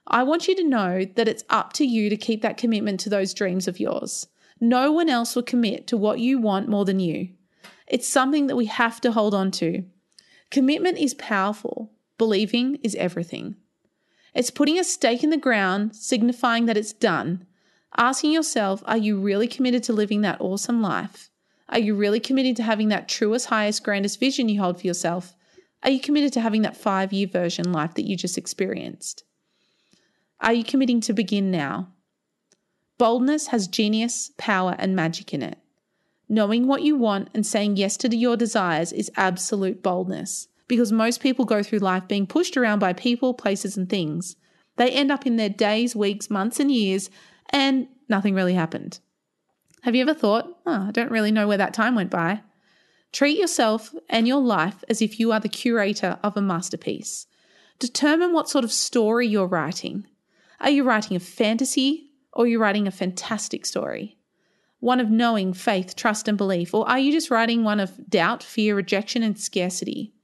I 0.06 0.22
want 0.22 0.46
you 0.46 0.54
to 0.54 0.68
know 0.68 1.04
that 1.16 1.26
it's 1.26 1.44
up 1.50 1.72
to 1.74 1.84
you 1.84 2.08
to 2.08 2.16
keep 2.16 2.40
that 2.42 2.56
commitment 2.56 3.00
to 3.00 3.10
those 3.10 3.34
dreams 3.34 3.66
of 3.66 3.80
yours. 3.80 4.28
No 4.60 4.92
one 4.92 5.08
else 5.08 5.34
will 5.34 5.42
commit 5.42 5.88
to 5.88 5.96
what 5.96 6.20
you 6.20 6.38
want 6.38 6.68
more 6.68 6.84
than 6.84 7.00
you. 7.00 7.30
It's 7.86 8.08
something 8.08 8.46
that 8.46 8.56
we 8.56 8.66
have 8.66 9.00
to 9.02 9.12
hold 9.12 9.34
on 9.34 9.50
to. 9.52 9.84
Commitment 10.50 10.98
is 10.98 11.14
powerful, 11.14 11.92
believing 12.18 12.76
is 12.82 12.94
everything. 12.96 13.56
It's 14.34 14.50
putting 14.50 14.78
a 14.78 14.84
stake 14.84 15.24
in 15.24 15.30
the 15.30 15.36
ground, 15.36 15.96
signifying 15.96 16.66
that 16.66 16.76
it's 16.76 16.92
done. 16.92 17.46
Asking 17.96 18.32
yourself, 18.32 18.82
are 18.86 18.98
you 18.98 19.18
really 19.18 19.48
committed 19.48 19.82
to 19.84 19.92
living 19.92 20.20
that 20.20 20.40
awesome 20.40 20.82
life? 20.82 21.30
Are 21.68 21.78
you 21.78 21.94
really 21.94 22.20
committed 22.20 22.56
to 22.56 22.62
having 22.62 22.88
that 22.88 23.08
truest, 23.08 23.46
highest, 23.46 23.82
grandest 23.82 24.20
vision 24.20 24.48
you 24.48 24.60
hold 24.60 24.80
for 24.80 24.86
yourself? 24.86 25.34
Are 25.82 25.90
you 25.90 26.00
committed 26.00 26.32
to 26.34 26.40
having 26.40 26.62
that 26.62 26.76
five 26.76 27.12
year 27.12 27.26
version 27.26 27.72
life 27.72 27.94
that 27.94 28.06
you 28.06 28.16
just 28.16 28.38
experienced? 28.38 29.24
Are 30.40 30.52
you 30.52 30.64
committing 30.64 31.00
to 31.02 31.12
begin 31.12 31.50
now? 31.50 31.92
Boldness 32.98 33.48
has 33.48 33.68
genius, 33.68 34.30
power, 34.36 34.74
and 34.78 34.94
magic 34.94 35.32
in 35.32 35.42
it. 35.42 35.58
Knowing 36.28 36.66
what 36.66 36.82
you 36.82 36.96
want 36.96 37.28
and 37.34 37.46
saying 37.46 37.76
yes 37.76 37.96
to 37.96 38.16
your 38.16 38.36
desires 38.36 38.92
is 38.92 39.10
absolute 39.16 39.82
boldness 39.82 40.48
because 40.68 40.90
most 40.90 41.20
people 41.20 41.44
go 41.44 41.62
through 41.62 41.78
life 41.78 42.08
being 42.08 42.26
pushed 42.26 42.56
around 42.56 42.80
by 42.80 42.92
people, 42.92 43.32
places, 43.32 43.76
and 43.76 43.88
things. 43.88 44.36
They 44.76 44.90
end 44.90 45.12
up 45.12 45.26
in 45.26 45.36
their 45.36 45.48
days, 45.48 45.94
weeks, 45.94 46.28
months, 46.28 46.58
and 46.58 46.70
years, 46.70 47.08
and 47.50 47.88
nothing 48.08 48.34
really 48.34 48.54
happened. 48.54 48.98
Have 49.82 49.94
you 49.94 50.02
ever 50.02 50.14
thought, 50.14 50.58
oh, 50.66 50.88
I 50.88 50.90
don't 50.90 51.12
really 51.12 51.30
know 51.30 51.46
where 51.46 51.58
that 51.58 51.74
time 51.74 51.94
went 51.94 52.10
by? 52.10 52.40
Treat 53.12 53.38
yourself 53.38 53.94
and 54.08 54.26
your 54.26 54.40
life 54.40 54.82
as 54.88 55.00
if 55.00 55.20
you 55.20 55.30
are 55.32 55.40
the 55.40 55.48
curator 55.48 56.18
of 56.22 56.36
a 56.36 56.42
masterpiece. 56.42 57.26
Determine 57.78 58.32
what 58.32 58.48
sort 58.48 58.64
of 58.64 58.72
story 58.72 59.28
you're 59.28 59.46
writing. 59.46 60.06
Are 60.60 60.70
you 60.70 60.82
writing 60.82 61.16
a 61.16 61.20
fantasy 61.20 62.10
or 62.32 62.44
are 62.44 62.48
you 62.48 62.58
writing 62.58 62.86
a 62.86 62.90
fantastic 62.90 63.64
story? 63.64 64.15
One 64.86 65.00
of 65.00 65.10
knowing, 65.10 65.52
faith, 65.52 65.96
trust, 65.96 66.28
and 66.28 66.38
belief? 66.38 66.72
Or 66.72 66.88
are 66.88 67.00
you 67.00 67.10
just 67.10 67.28
writing 67.28 67.64
one 67.64 67.80
of 67.80 68.08
doubt, 68.08 68.40
fear, 68.40 68.76
rejection, 68.76 69.24
and 69.24 69.36
scarcity? 69.36 70.14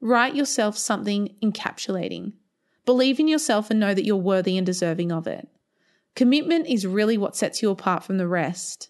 Write 0.00 0.34
yourself 0.34 0.78
something 0.78 1.36
encapsulating. 1.42 2.32
Believe 2.86 3.20
in 3.20 3.28
yourself 3.28 3.70
and 3.70 3.78
know 3.78 3.92
that 3.92 4.06
you're 4.06 4.16
worthy 4.16 4.56
and 4.56 4.64
deserving 4.64 5.12
of 5.12 5.26
it. 5.26 5.46
Commitment 6.14 6.66
is 6.66 6.86
really 6.86 7.18
what 7.18 7.36
sets 7.36 7.60
you 7.60 7.68
apart 7.68 8.02
from 8.02 8.16
the 8.16 8.26
rest. 8.26 8.88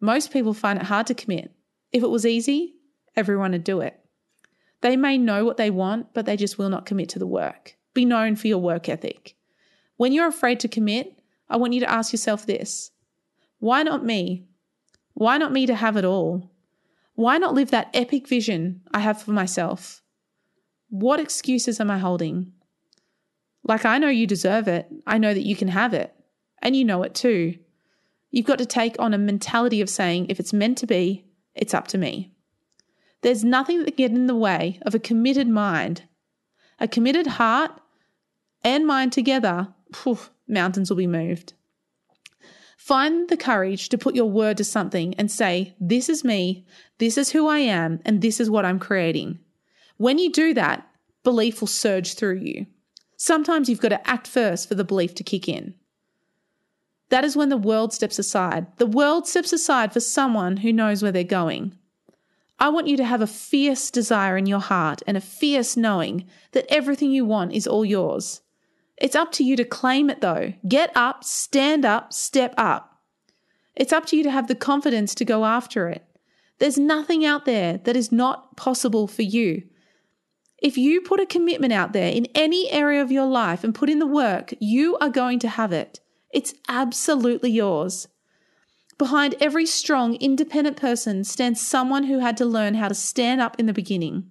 Most 0.00 0.32
people 0.32 0.54
find 0.54 0.78
it 0.78 0.86
hard 0.86 1.06
to 1.08 1.14
commit. 1.14 1.52
If 1.92 2.02
it 2.02 2.08
was 2.08 2.24
easy, 2.24 2.76
everyone 3.14 3.52
would 3.52 3.62
do 3.62 3.82
it. 3.82 4.00
They 4.80 4.96
may 4.96 5.18
know 5.18 5.44
what 5.44 5.58
they 5.58 5.68
want, 5.68 6.14
but 6.14 6.24
they 6.24 6.38
just 6.38 6.56
will 6.56 6.70
not 6.70 6.86
commit 6.86 7.10
to 7.10 7.18
the 7.18 7.26
work. 7.26 7.76
Be 7.92 8.06
known 8.06 8.36
for 8.36 8.46
your 8.46 8.56
work 8.56 8.88
ethic. 8.88 9.36
When 9.98 10.14
you're 10.14 10.28
afraid 10.28 10.60
to 10.60 10.68
commit, 10.68 11.20
I 11.50 11.58
want 11.58 11.74
you 11.74 11.80
to 11.80 11.92
ask 11.92 12.10
yourself 12.10 12.46
this 12.46 12.90
why 13.64 13.82
not 13.82 14.04
me? 14.04 14.44
Why 15.14 15.38
not 15.38 15.50
me 15.50 15.64
to 15.64 15.74
have 15.74 15.96
it 15.96 16.04
all? 16.04 16.50
Why 17.14 17.38
not 17.38 17.54
live 17.54 17.70
that 17.70 17.88
epic 17.94 18.28
vision 18.28 18.82
I 18.92 19.00
have 19.00 19.22
for 19.22 19.30
myself? 19.30 20.02
What 20.90 21.18
excuses 21.18 21.80
am 21.80 21.90
I 21.90 21.96
holding? 21.96 22.52
Like, 23.62 23.86
I 23.86 23.96
know 23.96 24.10
you 24.10 24.26
deserve 24.26 24.68
it. 24.68 24.86
I 25.06 25.16
know 25.16 25.32
that 25.32 25.46
you 25.46 25.56
can 25.56 25.68
have 25.68 25.94
it. 25.94 26.14
And 26.60 26.76
you 26.76 26.84
know 26.84 27.04
it 27.04 27.14
too. 27.14 27.56
You've 28.30 28.44
got 28.44 28.58
to 28.58 28.66
take 28.66 28.96
on 28.98 29.14
a 29.14 29.18
mentality 29.18 29.80
of 29.80 29.88
saying, 29.88 30.26
if 30.28 30.38
it's 30.38 30.52
meant 30.52 30.76
to 30.78 30.86
be, 30.86 31.24
it's 31.54 31.72
up 31.72 31.86
to 31.88 31.96
me. 31.96 32.34
There's 33.22 33.44
nothing 33.44 33.78
that 33.78 33.96
can 33.96 33.96
get 33.96 34.10
in 34.10 34.26
the 34.26 34.36
way 34.36 34.78
of 34.82 34.94
a 34.94 34.98
committed 34.98 35.48
mind. 35.48 36.02
A 36.78 36.86
committed 36.86 37.26
heart 37.26 37.70
and 38.62 38.86
mind 38.86 39.14
together, 39.14 39.68
poof, 39.90 40.30
mountains 40.46 40.90
will 40.90 40.98
be 40.98 41.06
moved. 41.06 41.54
Find 42.84 43.30
the 43.30 43.38
courage 43.38 43.88
to 43.88 43.96
put 43.96 44.14
your 44.14 44.28
word 44.28 44.58
to 44.58 44.64
something 44.64 45.14
and 45.14 45.30
say, 45.30 45.74
This 45.80 46.10
is 46.10 46.22
me, 46.22 46.66
this 46.98 47.16
is 47.16 47.30
who 47.30 47.48
I 47.48 47.60
am, 47.60 47.98
and 48.04 48.20
this 48.20 48.38
is 48.38 48.50
what 48.50 48.66
I'm 48.66 48.78
creating. 48.78 49.38
When 49.96 50.18
you 50.18 50.30
do 50.30 50.52
that, 50.52 50.86
belief 51.22 51.62
will 51.62 51.66
surge 51.66 52.12
through 52.12 52.40
you. 52.40 52.66
Sometimes 53.16 53.70
you've 53.70 53.80
got 53.80 53.88
to 53.88 54.06
act 54.06 54.26
first 54.26 54.68
for 54.68 54.74
the 54.74 54.84
belief 54.84 55.14
to 55.14 55.22
kick 55.24 55.48
in. 55.48 55.72
That 57.08 57.24
is 57.24 57.38
when 57.38 57.48
the 57.48 57.56
world 57.56 57.94
steps 57.94 58.18
aside. 58.18 58.66
The 58.76 58.84
world 58.84 59.26
steps 59.26 59.54
aside 59.54 59.94
for 59.94 60.00
someone 60.00 60.58
who 60.58 60.70
knows 60.70 61.02
where 61.02 61.10
they're 61.10 61.24
going. 61.24 61.78
I 62.58 62.68
want 62.68 62.86
you 62.86 62.98
to 62.98 63.04
have 63.06 63.22
a 63.22 63.26
fierce 63.26 63.90
desire 63.90 64.36
in 64.36 64.44
your 64.44 64.60
heart 64.60 65.00
and 65.06 65.16
a 65.16 65.22
fierce 65.22 65.74
knowing 65.74 66.26
that 66.52 66.66
everything 66.68 67.12
you 67.12 67.24
want 67.24 67.54
is 67.54 67.66
all 67.66 67.86
yours. 67.86 68.42
It's 68.96 69.16
up 69.16 69.32
to 69.32 69.44
you 69.44 69.56
to 69.56 69.64
claim 69.64 70.08
it 70.10 70.20
though. 70.20 70.54
Get 70.66 70.92
up, 70.94 71.24
stand 71.24 71.84
up, 71.84 72.12
step 72.12 72.54
up. 72.56 73.00
It's 73.74 73.92
up 73.92 74.06
to 74.06 74.16
you 74.16 74.22
to 74.22 74.30
have 74.30 74.46
the 74.46 74.54
confidence 74.54 75.14
to 75.16 75.24
go 75.24 75.44
after 75.44 75.88
it. 75.88 76.04
There's 76.58 76.78
nothing 76.78 77.24
out 77.24 77.44
there 77.44 77.78
that 77.78 77.96
is 77.96 78.12
not 78.12 78.56
possible 78.56 79.08
for 79.08 79.22
you. 79.22 79.64
If 80.62 80.78
you 80.78 81.00
put 81.00 81.20
a 81.20 81.26
commitment 81.26 81.72
out 81.72 81.92
there 81.92 82.10
in 82.10 82.26
any 82.34 82.70
area 82.70 83.02
of 83.02 83.10
your 83.10 83.26
life 83.26 83.64
and 83.64 83.74
put 83.74 83.90
in 83.90 83.98
the 83.98 84.06
work, 84.06 84.54
you 84.60 84.96
are 84.98 85.10
going 85.10 85.40
to 85.40 85.48
have 85.48 85.72
it. 85.72 86.00
It's 86.32 86.54
absolutely 86.68 87.50
yours. 87.50 88.08
Behind 88.96 89.34
every 89.40 89.66
strong, 89.66 90.14
independent 90.14 90.76
person 90.76 91.24
stands 91.24 91.60
someone 91.60 92.04
who 92.04 92.20
had 92.20 92.36
to 92.36 92.44
learn 92.44 92.74
how 92.74 92.88
to 92.88 92.94
stand 92.94 93.40
up 93.40 93.58
in 93.58 93.66
the 93.66 93.72
beginning. 93.72 94.30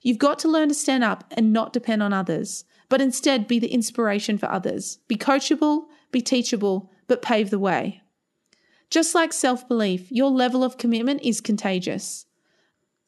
You've 0.00 0.18
got 0.18 0.38
to 0.40 0.48
learn 0.48 0.68
to 0.68 0.74
stand 0.74 1.02
up 1.02 1.24
and 1.36 1.52
not 1.52 1.72
depend 1.72 2.02
on 2.02 2.12
others 2.12 2.64
but 2.90 3.00
instead 3.00 3.48
be 3.48 3.58
the 3.58 3.72
inspiration 3.72 4.36
for 4.36 4.50
others. 4.50 4.98
Be 5.08 5.16
coachable, 5.16 5.84
be 6.12 6.20
teachable, 6.20 6.90
but 7.06 7.22
pave 7.22 7.48
the 7.48 7.58
way. 7.58 8.02
Just 8.90 9.14
like 9.14 9.32
self 9.32 9.66
belief, 9.66 10.10
your 10.12 10.30
level 10.30 10.62
of 10.62 10.76
commitment 10.76 11.22
is 11.22 11.40
contagious. 11.40 12.26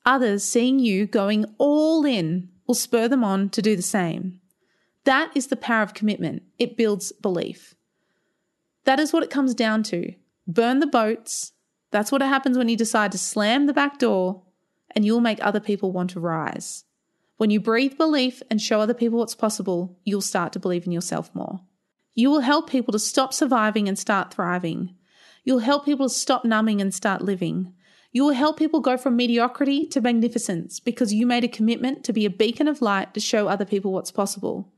Others 0.07 0.45
seeing 0.45 0.79
you 0.79 1.07
going 1.07 1.45
all 1.59 2.07
in 2.07 2.49
will 2.67 2.75
spur 2.75 3.09
them 3.09 3.23
on 3.25 3.51
to 3.51 3.61
do 3.61 3.77
the 3.77 3.83
same. 3.83 4.41
That 5.05 5.37
is 5.37 5.49
the 5.49 5.57
power 5.57 5.83
of 5.83 5.95
commitment. 5.95 6.45
It 6.59 6.77
builds 6.77 7.11
belief. 7.13 7.75
That 8.85 9.01
is 9.01 9.13
what 9.13 9.25
it 9.25 9.31
comes 9.31 9.53
down 9.53 9.83
to. 9.85 10.15
Burn 10.47 10.79
the 10.79 10.87
boats. 10.87 11.53
That's 11.91 12.13
what 12.13 12.23
happens 12.23 12.57
when 12.57 12.69
you 12.69 12.77
decide 12.77 13.13
to 13.13 13.19
slam 13.19 13.67
the 13.67 13.73
back 13.73 13.99
door, 13.99 14.43
and 14.93 15.05
you'll 15.05 15.21
make 15.21 15.45
other 15.45 15.61
people 15.61 15.93
want 15.93 16.11
to 16.11 16.21
rise. 16.21 16.85
When 17.43 17.51
you 17.51 17.59
breathe 17.59 17.99
belief 17.99 18.41
and 18.53 18.63
show 18.63 18.79
other 18.79 18.95
people 18.95 19.19
what's 19.19 19.35
possible, 19.35 19.99
you'll 20.05 20.21
start 20.21 20.53
to 20.53 20.61
believe 20.61 20.87
in 20.87 20.93
yourself 20.93 21.35
more. 21.35 21.59
You 22.15 22.31
will 22.31 22.39
help 22.39 22.71
people 22.71 22.93
to 22.93 23.01
stop 23.01 23.35
surviving 23.35 23.89
and 23.89 23.99
start 23.99 24.33
thriving. 24.33 24.95
You'll 25.43 25.59
help 25.59 25.85
people 25.85 26.09
to 26.09 26.15
stop 26.15 26.45
numbing 26.45 26.81
and 26.81 26.95
start 26.95 27.21
living. 27.21 27.75
You 28.13 28.23
will 28.23 28.35
help 28.35 28.61
people 28.61 28.79
go 28.79 28.97
from 28.97 29.17
mediocrity 29.17 29.89
to 29.89 30.01
magnificence 30.01 30.79
because 30.79 31.13
you 31.13 31.27
made 31.27 31.43
a 31.43 31.49
commitment 31.49 32.05
to 32.05 32.13
be 32.13 32.25
a 32.25 32.31
beacon 32.31 32.69
of 32.69 32.81
light 32.81 33.13
to 33.15 33.19
show 33.19 33.49
other 33.49 33.65
people 33.65 33.93
what's 33.93 34.13
possible. 34.13 34.73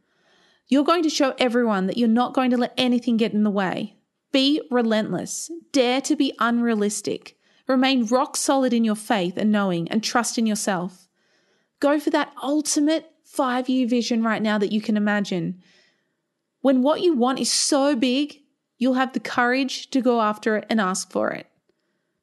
You're 0.66 0.84
going 0.84 1.02
to 1.02 1.10
show 1.10 1.34
everyone 1.36 1.86
that 1.88 1.98
you're 1.98 2.08
not 2.08 2.32
going 2.32 2.50
to 2.52 2.56
let 2.56 2.72
anything 2.78 3.18
get 3.18 3.34
in 3.34 3.42
the 3.42 3.50
way. 3.50 3.98
Be 4.32 4.62
relentless. 4.70 5.50
Dare 5.72 6.00
to 6.00 6.16
be 6.16 6.32
unrealistic. 6.38 7.36
Remain 7.68 8.06
rock 8.06 8.38
solid 8.38 8.72
in 8.72 8.84
your 8.84 8.96
faith 8.96 9.36
and 9.36 9.52
knowing 9.52 9.86
and 9.88 10.02
trust 10.02 10.38
in 10.38 10.46
yourself. 10.46 11.03
Go 11.84 12.00
for 12.00 12.08
that 12.08 12.32
ultimate 12.42 13.12
five 13.24 13.68
year 13.68 13.86
vision 13.86 14.22
right 14.22 14.40
now 14.40 14.56
that 14.56 14.72
you 14.72 14.80
can 14.80 14.96
imagine. 14.96 15.60
When 16.62 16.80
what 16.80 17.02
you 17.02 17.12
want 17.14 17.40
is 17.40 17.52
so 17.52 17.94
big, 17.94 18.40
you'll 18.78 18.94
have 18.94 19.12
the 19.12 19.20
courage 19.20 19.90
to 19.90 20.00
go 20.00 20.22
after 20.22 20.56
it 20.56 20.64
and 20.70 20.80
ask 20.80 21.12
for 21.12 21.30
it. 21.32 21.46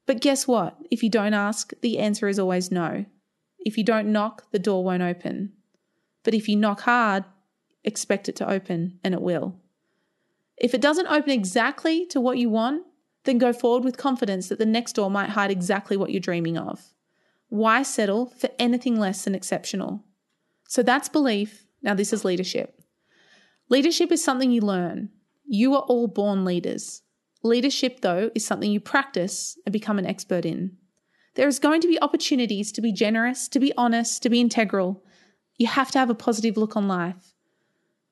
But 0.08 0.20
guess 0.20 0.48
what? 0.48 0.78
If 0.90 1.04
you 1.04 1.12
don't 1.12 1.36
ask, 1.36 1.74
the 1.82 2.00
answer 2.00 2.28
is 2.28 2.40
always 2.40 2.72
no. 2.72 3.06
If 3.60 3.78
you 3.78 3.84
don't 3.84 4.12
knock, 4.12 4.50
the 4.50 4.58
door 4.58 4.84
won't 4.84 5.04
open. 5.04 5.54
But 6.24 6.34
if 6.34 6.50
you 6.50 6.56
knock 6.56 6.82
hard, 6.82 7.26
expect 7.84 8.28
it 8.28 8.36
to 8.38 8.50
open, 8.50 8.98
and 9.04 9.14
it 9.14 9.22
will. 9.22 9.60
If 10.58 10.74
it 10.74 10.82
doesn't 10.82 11.06
open 11.06 11.30
exactly 11.30 12.08
to 12.08 12.20
what 12.20 12.40
you 12.40 12.50
want, 12.50 12.82
then 13.26 13.38
go 13.38 13.54
forward 13.54 13.84
with 13.84 13.96
confidence 13.96 14.50
that 14.50 14.58
the 14.58 14.66
next 14.66 14.94
door 14.94 15.12
might 15.12 15.30
hide 15.30 15.52
exactly 15.52 15.98
what 15.98 16.10
you're 16.10 16.20
dreaming 16.20 16.58
of. 16.58 16.96
Why 17.52 17.84
settle 17.84 18.28
for 18.28 18.50
anything 18.58 18.98
less 18.98 19.26
than 19.26 19.36
exceptional? 19.36 20.06
So 20.70 20.84
that's 20.84 21.10
belief. 21.10 21.66
Now, 21.84 21.94
this 21.94 22.14
is 22.14 22.24
leadership. 22.24 22.82
Leadership 23.68 24.10
is 24.10 24.24
something 24.24 24.52
you 24.52 24.62
learn. 24.62 25.10
You 25.46 25.76
are 25.76 25.82
all 25.82 26.08
born 26.08 26.46
leaders. 26.46 27.02
Leadership, 27.44 28.00
though, 28.00 28.32
is 28.34 28.46
something 28.46 28.72
you 28.72 28.80
practice 28.80 29.58
and 29.66 29.74
become 29.74 30.00
an 30.00 30.06
expert 30.06 30.46
in. 30.46 30.78
There 31.36 31.50
is 31.50 31.60
going 31.60 31.82
to 31.82 31.90
be 31.90 32.02
opportunities 32.02 32.72
to 32.72 32.82
be 32.82 32.94
generous, 32.94 33.50
to 33.50 33.60
be 33.60 33.74
honest, 33.76 34.24
to 34.24 34.30
be 34.30 34.40
integral. 34.40 35.04
You 35.58 35.68
have 35.68 35.92
to 35.92 36.00
have 36.00 36.10
a 36.10 36.16
positive 36.16 36.56
look 36.56 36.78
on 36.78 36.88
life. 36.88 37.34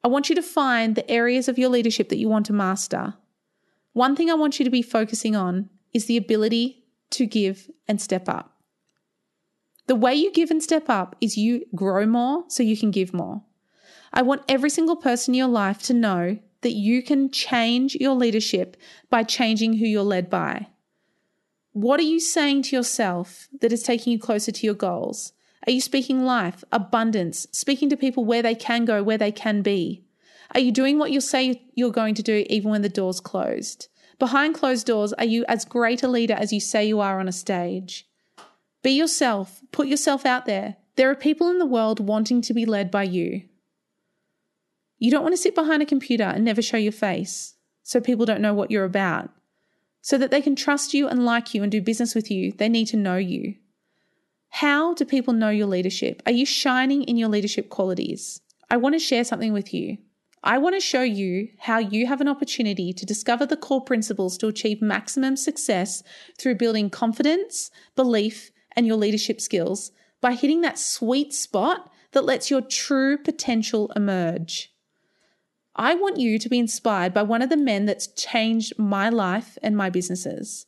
I 0.04 0.10
want 0.10 0.28
you 0.28 0.36
to 0.36 0.42
find 0.42 0.96
the 0.96 1.10
areas 1.10 1.48
of 1.48 1.58
your 1.58 1.70
leadership 1.70 2.10
that 2.10 2.20
you 2.20 2.28
want 2.28 2.48
to 2.48 2.54
master. 2.54 3.14
One 3.94 4.18
thing 4.18 4.30
I 4.30 4.34
want 4.34 4.60
you 4.60 4.66
to 4.66 4.70
be 4.70 4.82
focusing 4.82 5.34
on 5.34 5.70
is 5.94 6.08
the 6.08 6.18
ability 6.18 6.84
to 7.12 7.26
give 7.26 7.70
and 7.88 8.02
step 8.02 8.28
up. 8.28 8.59
The 9.90 9.96
way 9.96 10.14
you 10.14 10.32
give 10.32 10.52
and 10.52 10.62
step 10.62 10.88
up 10.88 11.16
is 11.20 11.36
you 11.36 11.66
grow 11.74 12.06
more 12.06 12.44
so 12.48 12.62
you 12.62 12.78
can 12.78 12.92
give 12.92 13.12
more. 13.12 13.42
I 14.14 14.22
want 14.22 14.44
every 14.48 14.70
single 14.70 14.96
person 14.96 15.34
in 15.34 15.40
your 15.40 15.48
life 15.48 15.82
to 15.88 15.96
know 15.96 16.38
that 16.62 16.74
you 16.74 17.02
can 17.02 17.32
change 17.32 17.96
your 17.96 18.14
leadership 18.14 18.78
by 19.10 19.24
changing 19.24 19.78
who 19.78 19.88
you're 19.88 20.04
led 20.04 20.30
by. 20.30 20.68
What 21.72 22.00
are 22.00 22.04
you 22.04 22.20
saying 22.20 22.62
to 22.64 22.76
yourself 22.76 23.48
that 23.62 23.74
is 23.74 23.82
taking 23.82 24.14
you 24.14 24.20
closer 24.20 24.52
to 24.52 24.66
your 24.68 24.76
goals? 24.76 25.34
Are 25.66 25.72
you 25.72 25.82
speaking 25.82 26.24
life, 26.24 26.64
abundance, 26.72 27.48
speaking 27.52 27.90
to 27.90 27.98
people 27.98 28.24
where 28.24 28.44
they 28.44 28.54
can 28.54 28.86
go, 28.86 29.02
where 29.02 29.18
they 29.18 29.32
can 29.32 29.64
be? 29.64 30.04
Are 30.54 30.60
you 30.60 30.72
doing 30.72 31.00
what 31.00 31.12
you 31.12 31.20
say 31.20 31.64
you're 31.74 31.90
going 31.90 32.14
to 32.14 32.22
do 32.22 32.46
even 32.48 32.70
when 32.70 32.84
the 32.84 32.90
door's 32.90 33.20
closed? 33.20 33.88
Behind 34.20 34.54
closed 34.54 34.86
doors, 34.86 35.14
are 35.14 35.26
you 35.26 35.46
as 35.48 35.66
great 35.66 36.04
a 36.04 36.08
leader 36.08 36.36
as 36.36 36.54
you 36.54 36.60
say 36.60 36.88
you 36.88 37.00
are 37.00 37.20
on 37.20 37.28
a 37.28 37.32
stage? 37.32 38.06
Be 38.82 38.92
yourself, 38.92 39.62
put 39.72 39.88
yourself 39.88 40.26
out 40.26 40.46
there. 40.46 40.78
There 40.96 41.10
are 41.10 41.16
people 41.16 41.50
in 41.50 41.60
the 41.60 41.66
world 41.66 42.00
wanting 42.00 42.42
to 42.44 42.54
be 42.54 42.66
led 42.66 42.92
by 42.92 43.04
you. 43.04 43.44
You 44.98 45.12
don't 45.12 45.24
want 45.24 45.34
to 45.34 45.42
sit 45.42 45.56
behind 45.56 45.82
a 45.82 45.86
computer 45.86 46.26
and 46.26 46.44
never 46.44 46.62
show 46.62 46.78
your 46.78 46.92
face 46.92 47.56
so 47.84 48.00
people 48.00 48.26
don't 48.26 48.42
know 48.42 48.54
what 48.54 48.70
you're 48.72 48.86
about. 48.86 49.32
So 50.02 50.18
that 50.18 50.32
they 50.32 50.42
can 50.42 50.56
trust 50.56 50.94
you 50.94 51.08
and 51.08 51.26
like 51.26 51.54
you 51.54 51.64
and 51.64 51.72
do 51.72 51.82
business 51.82 52.16
with 52.16 52.32
you, 52.32 52.52
they 52.52 52.70
need 52.70 52.88
to 52.88 52.98
know 52.98 53.18
you. 53.18 53.56
How 54.50 54.94
do 54.94 55.06
people 55.06 55.34
know 55.34 55.50
your 55.50 55.68
leadership? 55.68 56.22
Are 56.26 56.32
you 56.32 56.46
shining 56.46 57.04
in 57.04 57.18
your 57.18 57.30
leadership 57.30 57.70
qualities? 57.70 58.42
I 58.70 58.78
want 58.78 58.96
to 58.96 59.00
share 59.00 59.24
something 59.24 59.54
with 59.54 59.74
you. 59.74 59.98
I 60.44 60.58
want 60.58 60.76
to 60.76 60.80
show 60.80 61.02
you 61.02 61.50
how 61.60 61.80
you 61.80 62.08
have 62.08 62.22
an 62.22 62.30
opportunity 62.30 62.94
to 62.94 63.06
discover 63.06 63.46
the 63.46 63.58
core 63.58 63.84
principles 63.84 64.38
to 64.38 64.48
achieve 64.48 64.82
maximum 64.82 65.36
success 65.36 66.02
through 66.38 66.56
building 66.56 66.90
confidence, 66.90 67.72
belief, 67.96 68.52
and 68.80 68.88
your 68.88 68.96
leadership 68.96 69.42
skills 69.42 69.92
by 70.22 70.34
hitting 70.34 70.62
that 70.62 70.80
sweet 70.80 71.34
spot 71.34 71.92
that 72.14 72.24
lets 72.24 72.50
your 72.50 72.62
true 72.62 73.18
potential 73.18 73.92
emerge. 73.94 74.74
I 75.76 75.96
want 75.96 76.18
you 76.18 76.40
to 76.40 76.48
be 76.48 76.60
inspired 76.60 77.14
by 77.14 77.24
one 77.24 77.42
of 77.42 77.50
the 77.50 77.58
men 77.58 77.86
that's 77.86 78.08
changed 78.08 78.80
my 78.80 79.10
life 79.10 79.58
and 79.62 79.76
my 79.76 79.90
businesses. 79.90 80.66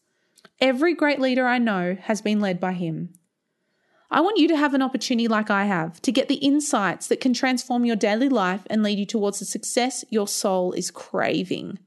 Every 0.59 0.93
great 0.93 1.21
leader 1.21 1.47
I 1.47 1.57
know 1.57 1.95
has 2.01 2.21
been 2.21 2.41
led 2.41 2.59
by 2.59 2.73
him. 2.73 3.13
I 4.09 4.19
want 4.19 4.37
you 4.37 4.49
to 4.49 4.57
have 4.57 4.73
an 4.73 4.81
opportunity 4.81 5.29
like 5.29 5.49
I 5.49 5.63
have 5.63 6.01
to 6.01 6.11
get 6.11 6.27
the 6.27 6.35
insights 6.35 7.07
that 7.07 7.21
can 7.21 7.33
transform 7.33 7.85
your 7.85 7.95
daily 7.95 8.27
life 8.27 8.67
and 8.69 8.83
lead 8.83 8.99
you 8.99 9.05
towards 9.05 9.39
the 9.39 9.45
success 9.45 10.03
your 10.09 10.27
soul 10.27 10.73
is 10.73 10.91
craving. 10.91 11.79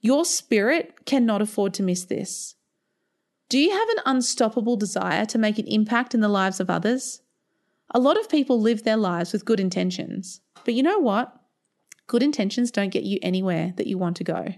Your 0.00 0.24
spirit 0.24 1.04
cannot 1.04 1.42
afford 1.42 1.74
to 1.74 1.82
miss 1.82 2.04
this. 2.04 2.54
Do 3.52 3.58
you 3.58 3.70
have 3.70 3.88
an 3.90 4.02
unstoppable 4.06 4.76
desire 4.76 5.26
to 5.26 5.36
make 5.36 5.58
an 5.58 5.66
impact 5.66 6.14
in 6.14 6.20
the 6.20 6.28
lives 6.30 6.58
of 6.58 6.70
others? 6.70 7.20
A 7.90 8.00
lot 8.00 8.18
of 8.18 8.30
people 8.30 8.58
live 8.58 8.82
their 8.82 8.96
lives 8.96 9.30
with 9.30 9.44
good 9.44 9.60
intentions, 9.60 10.40
but 10.64 10.72
you 10.72 10.82
know 10.82 10.98
what? 10.98 11.38
Good 12.06 12.22
intentions 12.22 12.70
don't 12.70 12.88
get 12.88 13.02
you 13.02 13.18
anywhere 13.20 13.74
that 13.76 13.86
you 13.86 13.98
want 13.98 14.16
to 14.16 14.24
go. 14.24 14.54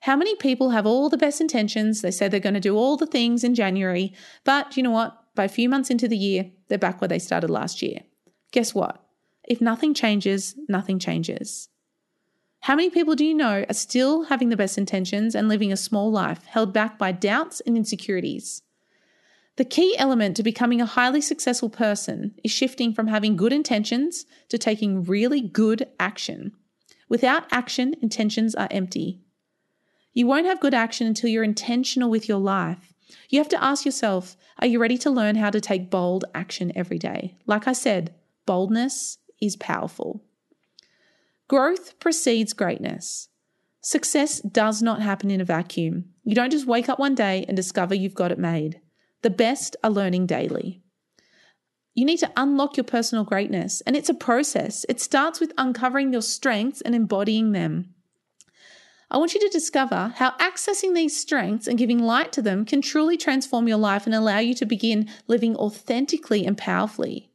How 0.00 0.14
many 0.14 0.36
people 0.36 0.68
have 0.68 0.84
all 0.84 1.08
the 1.08 1.16
best 1.16 1.40
intentions? 1.40 2.02
They 2.02 2.10
say 2.10 2.28
they're 2.28 2.38
going 2.38 2.52
to 2.52 2.60
do 2.60 2.76
all 2.76 2.98
the 2.98 3.06
things 3.06 3.44
in 3.44 3.54
January, 3.54 4.12
but 4.44 4.76
you 4.76 4.82
know 4.82 4.90
what? 4.90 5.18
by 5.34 5.44
a 5.44 5.48
few 5.48 5.70
months 5.70 5.88
into 5.88 6.06
the 6.06 6.18
year, 6.18 6.50
they're 6.68 6.76
back 6.76 7.00
where 7.00 7.08
they 7.08 7.18
started 7.18 7.48
last 7.48 7.80
year. 7.80 8.00
Guess 8.50 8.74
what? 8.74 9.02
If 9.44 9.62
nothing 9.62 9.94
changes, 9.94 10.54
nothing 10.68 10.98
changes. 10.98 11.70
How 12.62 12.76
many 12.76 12.90
people 12.90 13.16
do 13.16 13.24
you 13.24 13.34
know 13.34 13.64
are 13.68 13.74
still 13.74 14.26
having 14.26 14.48
the 14.48 14.56
best 14.56 14.78
intentions 14.78 15.34
and 15.34 15.48
living 15.48 15.72
a 15.72 15.76
small 15.76 16.12
life 16.12 16.44
held 16.44 16.72
back 16.72 16.96
by 16.96 17.10
doubts 17.10 17.60
and 17.66 17.76
insecurities? 17.76 18.62
The 19.56 19.64
key 19.64 19.96
element 19.98 20.36
to 20.36 20.44
becoming 20.44 20.80
a 20.80 20.86
highly 20.86 21.20
successful 21.20 21.68
person 21.68 22.36
is 22.44 22.52
shifting 22.52 22.94
from 22.94 23.08
having 23.08 23.34
good 23.34 23.52
intentions 23.52 24.26
to 24.48 24.58
taking 24.58 25.02
really 25.02 25.40
good 25.40 25.88
action. 25.98 26.52
Without 27.08 27.46
action, 27.50 27.96
intentions 28.00 28.54
are 28.54 28.68
empty. 28.70 29.18
You 30.12 30.28
won't 30.28 30.46
have 30.46 30.60
good 30.60 30.72
action 30.72 31.08
until 31.08 31.30
you're 31.30 31.42
intentional 31.42 32.10
with 32.10 32.28
your 32.28 32.38
life. 32.38 32.94
You 33.28 33.40
have 33.40 33.48
to 33.48 33.62
ask 33.62 33.84
yourself 33.84 34.36
are 34.60 34.68
you 34.68 34.78
ready 34.78 34.98
to 34.98 35.10
learn 35.10 35.34
how 35.34 35.50
to 35.50 35.60
take 35.60 35.90
bold 35.90 36.26
action 36.32 36.70
every 36.76 37.00
day? 37.00 37.34
Like 37.44 37.66
I 37.66 37.72
said, 37.72 38.14
boldness 38.46 39.18
is 39.40 39.56
powerful. 39.56 40.22
Growth 41.52 42.00
precedes 42.00 42.54
greatness. 42.54 43.28
Success 43.82 44.40
does 44.40 44.80
not 44.80 45.02
happen 45.02 45.30
in 45.30 45.38
a 45.38 45.44
vacuum. 45.44 46.06
You 46.24 46.34
don't 46.34 46.50
just 46.50 46.66
wake 46.66 46.88
up 46.88 46.98
one 46.98 47.14
day 47.14 47.44
and 47.46 47.54
discover 47.54 47.94
you've 47.94 48.14
got 48.14 48.32
it 48.32 48.38
made. 48.38 48.80
The 49.20 49.28
best 49.28 49.76
are 49.84 49.90
learning 49.90 50.28
daily. 50.28 50.80
You 51.92 52.06
need 52.06 52.20
to 52.20 52.32
unlock 52.38 52.78
your 52.78 52.84
personal 52.84 53.24
greatness, 53.24 53.82
and 53.82 53.94
it's 53.94 54.08
a 54.08 54.14
process. 54.14 54.86
It 54.88 54.98
starts 54.98 55.40
with 55.40 55.52
uncovering 55.58 56.10
your 56.10 56.22
strengths 56.22 56.80
and 56.80 56.94
embodying 56.94 57.52
them. 57.52 57.92
I 59.10 59.18
want 59.18 59.34
you 59.34 59.40
to 59.40 59.48
discover 59.50 60.14
how 60.16 60.30
accessing 60.38 60.94
these 60.94 61.20
strengths 61.20 61.66
and 61.66 61.76
giving 61.78 61.98
light 61.98 62.32
to 62.32 62.40
them 62.40 62.64
can 62.64 62.80
truly 62.80 63.18
transform 63.18 63.68
your 63.68 63.76
life 63.76 64.06
and 64.06 64.14
allow 64.14 64.38
you 64.38 64.54
to 64.54 64.64
begin 64.64 65.10
living 65.26 65.54
authentically 65.56 66.46
and 66.46 66.56
powerfully. 66.56 67.30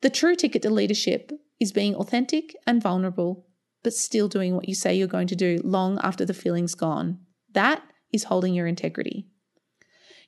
The 0.00 0.10
true 0.10 0.34
ticket 0.34 0.62
to 0.62 0.70
leadership 0.70 1.30
is 1.60 1.72
being 1.72 1.94
authentic 1.94 2.56
and 2.66 2.82
vulnerable, 2.82 3.46
but 3.82 3.92
still 3.92 4.28
doing 4.28 4.56
what 4.56 4.68
you 4.68 4.74
say 4.74 4.94
you're 4.94 5.06
going 5.06 5.28
to 5.28 5.36
do 5.36 5.60
long 5.62 6.00
after 6.02 6.24
the 6.24 6.34
feeling's 6.34 6.74
gone. 6.74 7.18
That 7.52 7.82
is 8.12 8.24
holding 8.24 8.54
your 8.54 8.66
integrity. 8.66 9.26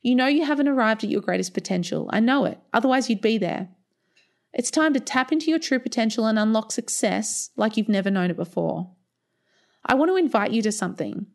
You 0.03 0.14
know 0.14 0.27
you 0.27 0.45
haven't 0.45 0.68
arrived 0.68 1.05
at 1.05 1.11
your 1.11 1.21
greatest 1.21 1.55
potential. 1.55 2.09
I 2.12 2.21
know 2.21 2.45
it, 2.45 2.59
otherwise, 2.73 3.09
you'd 3.09 3.21
be 3.21 3.38
there. 3.38 3.68
It's 4.53 4.71
time 4.71 4.92
to 4.95 5.01
tap 5.01 5.33
into 5.33 5.49
your 5.49 5.59
true 5.59 5.79
potential 5.79 6.27
and 6.27 6.38
unlock 6.38 6.73
success 6.73 7.51
like 7.57 7.77
you've 7.77 7.88
never 7.88 8.11
known 8.11 8.31
it 8.31 8.37
before. 8.37 8.90
I 9.85 9.95
want 9.95 10.11
to 10.11 10.16
invite 10.16 10.53
you 10.53 10.61
to 10.62 10.73
something. 10.73 11.27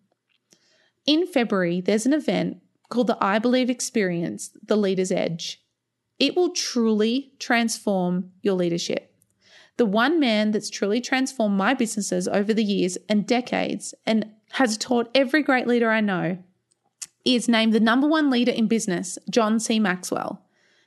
In 1.06 1.26
February, 1.26 1.82
there's 1.82 2.06
an 2.06 2.14
event 2.14 2.62
called 2.90 3.08
the 3.08 3.18
I 3.20 3.40
Believe 3.40 3.70
Experience, 3.70 4.52
The 4.64 4.76
Leader's 4.76 5.12
Edge. 5.12 5.64
It 6.20 6.36
will 6.36 6.50
truly 6.50 7.34
transform 7.40 8.32
your 8.42 8.56
leadership. 8.56 9.14
The 9.78 9.86
one 9.86 10.20
man 10.20 10.52
that's 10.52 10.70
truly 10.70 11.02
transformed 11.02 11.58
my 11.58 11.74
businesses 11.74 12.28
over 12.28 12.54
the 12.54 12.64
years 12.64 12.98
and 13.08 13.26
decades 13.26 13.94
and 14.06 14.32
has 14.52 14.78
taught 14.78 15.10
every 15.14 15.44
great 15.44 15.68
leader 15.68 15.90
I 15.90 16.02
know 16.02 16.40
is 17.24 17.48
named 17.48 17.74
the 17.74 17.80
number 17.80 18.08
one 18.08 18.30
leader 18.30 18.52
in 18.52 18.68
business, 18.68 19.18
John 19.30 19.60
C. 19.60 19.80
Maxwell. 19.80 20.42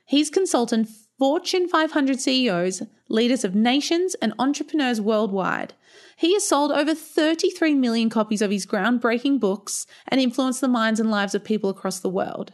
He's 0.05 0.29
consulted 0.29 0.87
Fortune 1.17 1.67
500 1.67 2.19
CEOs, 2.19 2.81
leaders 3.07 3.45
of 3.45 3.53
nations, 3.53 4.15
and 4.15 4.33
entrepreneurs 4.39 4.99
worldwide. 4.99 5.73
He 6.17 6.33
has 6.33 6.47
sold 6.47 6.71
over 6.71 6.95
33 6.95 7.75
million 7.75 8.09
copies 8.09 8.41
of 8.41 8.51
his 8.51 8.65
groundbreaking 8.65 9.39
books 9.39 9.85
and 10.07 10.19
influenced 10.19 10.61
the 10.61 10.67
minds 10.67 10.99
and 10.99 11.11
lives 11.11 11.35
of 11.35 11.43
people 11.43 11.69
across 11.69 11.99
the 11.99 12.09
world. 12.09 12.53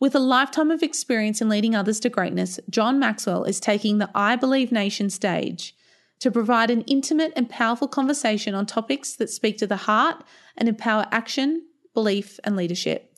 With 0.00 0.14
a 0.14 0.18
lifetime 0.18 0.70
of 0.70 0.82
experience 0.82 1.42
in 1.42 1.50
leading 1.50 1.74
others 1.74 2.00
to 2.00 2.08
greatness, 2.08 2.58
John 2.70 2.98
Maxwell 2.98 3.44
is 3.44 3.60
taking 3.60 3.98
the 3.98 4.08
I 4.14 4.34
Believe 4.34 4.72
Nation 4.72 5.10
stage 5.10 5.76
to 6.20 6.30
provide 6.30 6.70
an 6.70 6.80
intimate 6.82 7.34
and 7.36 7.50
powerful 7.50 7.86
conversation 7.86 8.54
on 8.54 8.64
topics 8.64 9.14
that 9.16 9.28
speak 9.28 9.58
to 9.58 9.66
the 9.66 9.76
heart 9.76 10.24
and 10.56 10.70
empower 10.70 11.06
action, 11.12 11.66
belief, 11.92 12.40
and 12.44 12.56
leadership. 12.56 13.14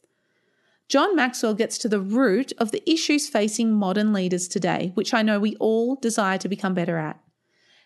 John 0.88 1.14
Maxwell 1.14 1.54
gets 1.54 1.78
to 1.78 1.88
the 1.88 2.00
root 2.00 2.52
of 2.58 2.72
the 2.72 2.82
issues 2.90 3.28
facing 3.28 3.72
modern 3.72 4.12
leaders 4.12 4.48
today, 4.48 4.90
which 4.94 5.14
I 5.14 5.22
know 5.22 5.38
we 5.38 5.54
all 5.56 5.94
desire 5.94 6.38
to 6.38 6.48
become 6.48 6.74
better 6.74 6.98
at. 6.98 7.20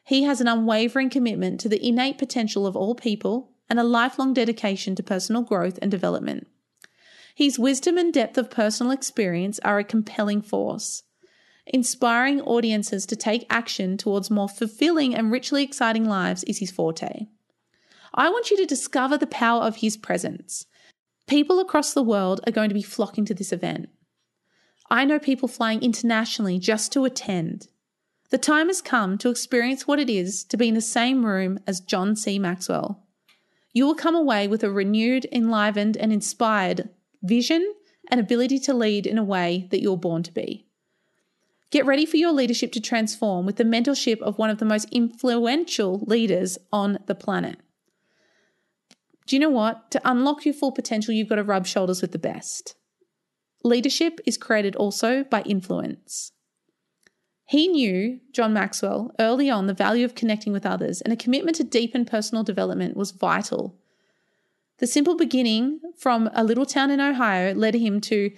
He 0.05 0.23
has 0.23 0.41
an 0.41 0.49
unwavering 0.49 1.11
commitment 1.11 1.61
to 1.61 1.69
the 1.69 1.87
innate 1.87 2.17
potential 2.17 2.67
of 2.67 2.75
all 2.75 2.95
people 2.95 3.51
and 3.69 3.79
a 3.79 3.85
lifelong 3.85 4.33
dedication 4.33 4.95
to 4.95 5.03
personal 5.03 5.43
growth 5.43 5.79
and 5.83 5.91
development. 5.91 6.47
His 7.37 7.59
wisdom 7.59 7.99
and 7.99 8.15
depth 8.15 8.39
of 8.39 8.49
personal 8.49 8.93
experience 8.93 9.61
are 9.63 9.79
a 9.79 9.85
compelling 9.85 10.41
force, 10.41 11.03
inspiring 11.67 12.41
audiences 12.41 13.05
to 13.05 13.15
take 13.15 13.45
action 13.51 13.99
towards 13.99 14.31
more 14.31 14.49
fulfilling 14.49 15.15
and 15.15 15.31
richly 15.31 15.63
exciting 15.63 16.07
lives 16.07 16.45
is 16.45 16.61
his 16.61 16.71
forte. 16.71 17.27
I 18.15 18.31
want 18.31 18.51
you 18.51 18.57
to 18.57 18.65
discover 18.65 19.19
the 19.19 19.27
power 19.27 19.61
of 19.61 19.77
his 19.77 19.99
presence. 19.99 20.65
People 21.27 21.61
across 21.61 21.93
the 21.93 22.03
world 22.03 22.41
are 22.47 22.53
going 22.53 22.71
to 22.71 22.75
be 22.75 22.81
flocking 22.81 23.27
to 23.27 23.35
this 23.35 23.53
event. 23.53 23.91
I 24.89 25.05
know 25.05 25.19
people 25.19 25.47
flying 25.47 25.83
internationally 25.83 26.59
just 26.59 26.91
to 26.93 27.05
attend. 27.05 27.69
The 28.31 28.39
time 28.39 28.69
has 28.69 28.81
come 28.81 29.19
to 29.19 29.29
experience 29.29 29.87
what 29.87 29.99
it 29.99 30.09
is 30.09 30.43
to 30.45 30.57
be 30.57 30.69
in 30.69 30.75
the 30.75 30.81
same 30.81 31.27
room 31.27 31.59
as 31.67 31.81
John 31.81 32.17
C. 32.17 32.39
Maxwell. 32.39 33.03
You 33.75 33.85
will 33.85 33.95
come 33.95 34.15
away 34.15 34.49
with 34.49 34.65
a 34.65 34.71
renewed, 34.71 35.27
enlivened, 35.31 35.99
and 35.99 36.15
inspired 36.15 36.89
vision 37.27 37.75
and 38.09 38.21
ability 38.21 38.59
to 38.61 38.75
lead 38.75 39.07
in 39.07 39.19
a 39.19 39.25
way 39.25 39.67
that 39.71 39.83
you're 39.83 39.97
born 39.97 40.23
to 40.23 40.33
be. 40.33 40.67
Get 41.71 41.87
ready 41.87 42.07
for 42.07 42.17
your 42.17 42.33
leadership 42.33 42.73
to 42.73 42.81
transform 42.81 43.45
with 43.45 43.57
the 43.57 43.65
mentorship 43.65 44.21
of 44.23 44.39
one 44.39 44.51
of 44.51 44.59
the 44.59 44.65
most 44.65 44.89
influential 44.93 45.99
leaders 46.07 46.59
on 46.73 46.99
the 47.07 47.15
planet. 47.15 47.59
Do 49.27 49.35
you 49.35 49.41
know 49.41 49.51
what? 49.51 49.91
To 49.91 50.01
unlock 50.05 50.45
your 50.45 50.55
full 50.55 50.71
potential, 50.71 51.13
you've 51.13 51.29
got 51.29 51.37
to 51.37 51.43
rub 51.43 51.67
shoulders 51.67 52.01
with 52.01 52.13
the 52.13 52.19
best. 52.19 52.77
Leadership 53.65 54.21
is 54.25 54.39
created 54.39 54.77
also 54.77 55.25
by 55.25 55.43
influence. 55.43 56.31
He 57.49 57.67
knew, 57.67 58.21
John 58.33 58.53
Maxwell, 58.53 59.13
early 59.19 59.51
on 59.51 59.67
the 59.67 59.75
value 59.75 60.05
of 60.05 60.15
connecting 60.15 60.53
with 60.53 60.67
others, 60.67 61.01
and 61.01 61.13
a 61.13 61.17
commitment 61.17 61.57
to 61.57 61.65
deepen 61.65 62.05
personal 62.05 62.45
development 62.45 62.97
was 62.97 63.11
vital. 63.11 63.77
The 64.79 64.87
simple 64.87 65.17
beginning 65.17 65.81
from 65.97 66.29
a 66.35 66.45
little 66.45 66.67
town 66.67 66.91
in 66.91 67.01
Ohio 67.01 67.55
led 67.55 67.75
him 67.75 68.01
to 68.03 68.31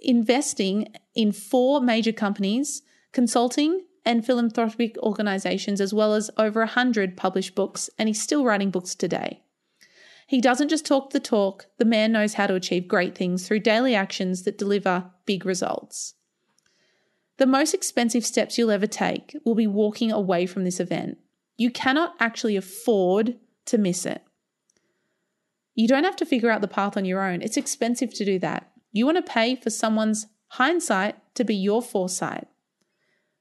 investing 0.00 0.92
in 1.14 1.32
four 1.32 1.80
major 1.80 2.12
companies, 2.12 2.82
consulting, 3.12 3.84
and 4.04 4.26
philanthropic 4.26 4.98
organizations, 4.98 5.80
as 5.80 5.94
well 5.94 6.14
as 6.14 6.30
over 6.36 6.60
100 6.60 7.16
published 7.16 7.54
books, 7.54 7.88
and 7.98 8.08
he's 8.08 8.20
still 8.20 8.44
writing 8.44 8.70
books 8.70 8.94
today. 8.94 9.42
He 10.26 10.40
doesn't 10.40 10.68
just 10.68 10.86
talk 10.86 11.10
the 11.10 11.20
talk, 11.20 11.66
the 11.78 11.84
man 11.84 12.12
knows 12.12 12.34
how 12.34 12.46
to 12.46 12.54
achieve 12.54 12.88
great 12.88 13.14
things 13.14 13.46
through 13.46 13.60
daily 13.60 13.94
actions 13.94 14.42
that 14.42 14.58
deliver 14.58 15.10
big 15.26 15.46
results. 15.46 16.14
The 17.36 17.46
most 17.46 17.74
expensive 17.74 18.24
steps 18.24 18.58
you'll 18.58 18.70
ever 18.70 18.86
take 18.86 19.36
will 19.44 19.54
be 19.54 19.66
walking 19.66 20.12
away 20.12 20.46
from 20.46 20.64
this 20.64 20.80
event. 20.80 21.18
You 21.56 21.70
cannot 21.70 22.14
actually 22.20 22.56
afford 22.56 23.36
to 23.66 23.78
miss 23.78 24.06
it. 24.06 24.22
You 25.74 25.88
don't 25.88 26.04
have 26.04 26.16
to 26.16 26.26
figure 26.26 26.50
out 26.50 26.60
the 26.60 26.68
path 26.68 26.96
on 26.96 27.04
your 27.04 27.22
own. 27.22 27.42
It's 27.42 27.56
expensive 27.56 28.14
to 28.14 28.24
do 28.24 28.38
that. 28.38 28.70
You 28.92 29.06
want 29.06 29.16
to 29.16 29.32
pay 29.32 29.56
for 29.56 29.70
someone's 29.70 30.26
hindsight 30.48 31.16
to 31.34 31.44
be 31.44 31.54
your 31.54 31.82
foresight. 31.82 32.46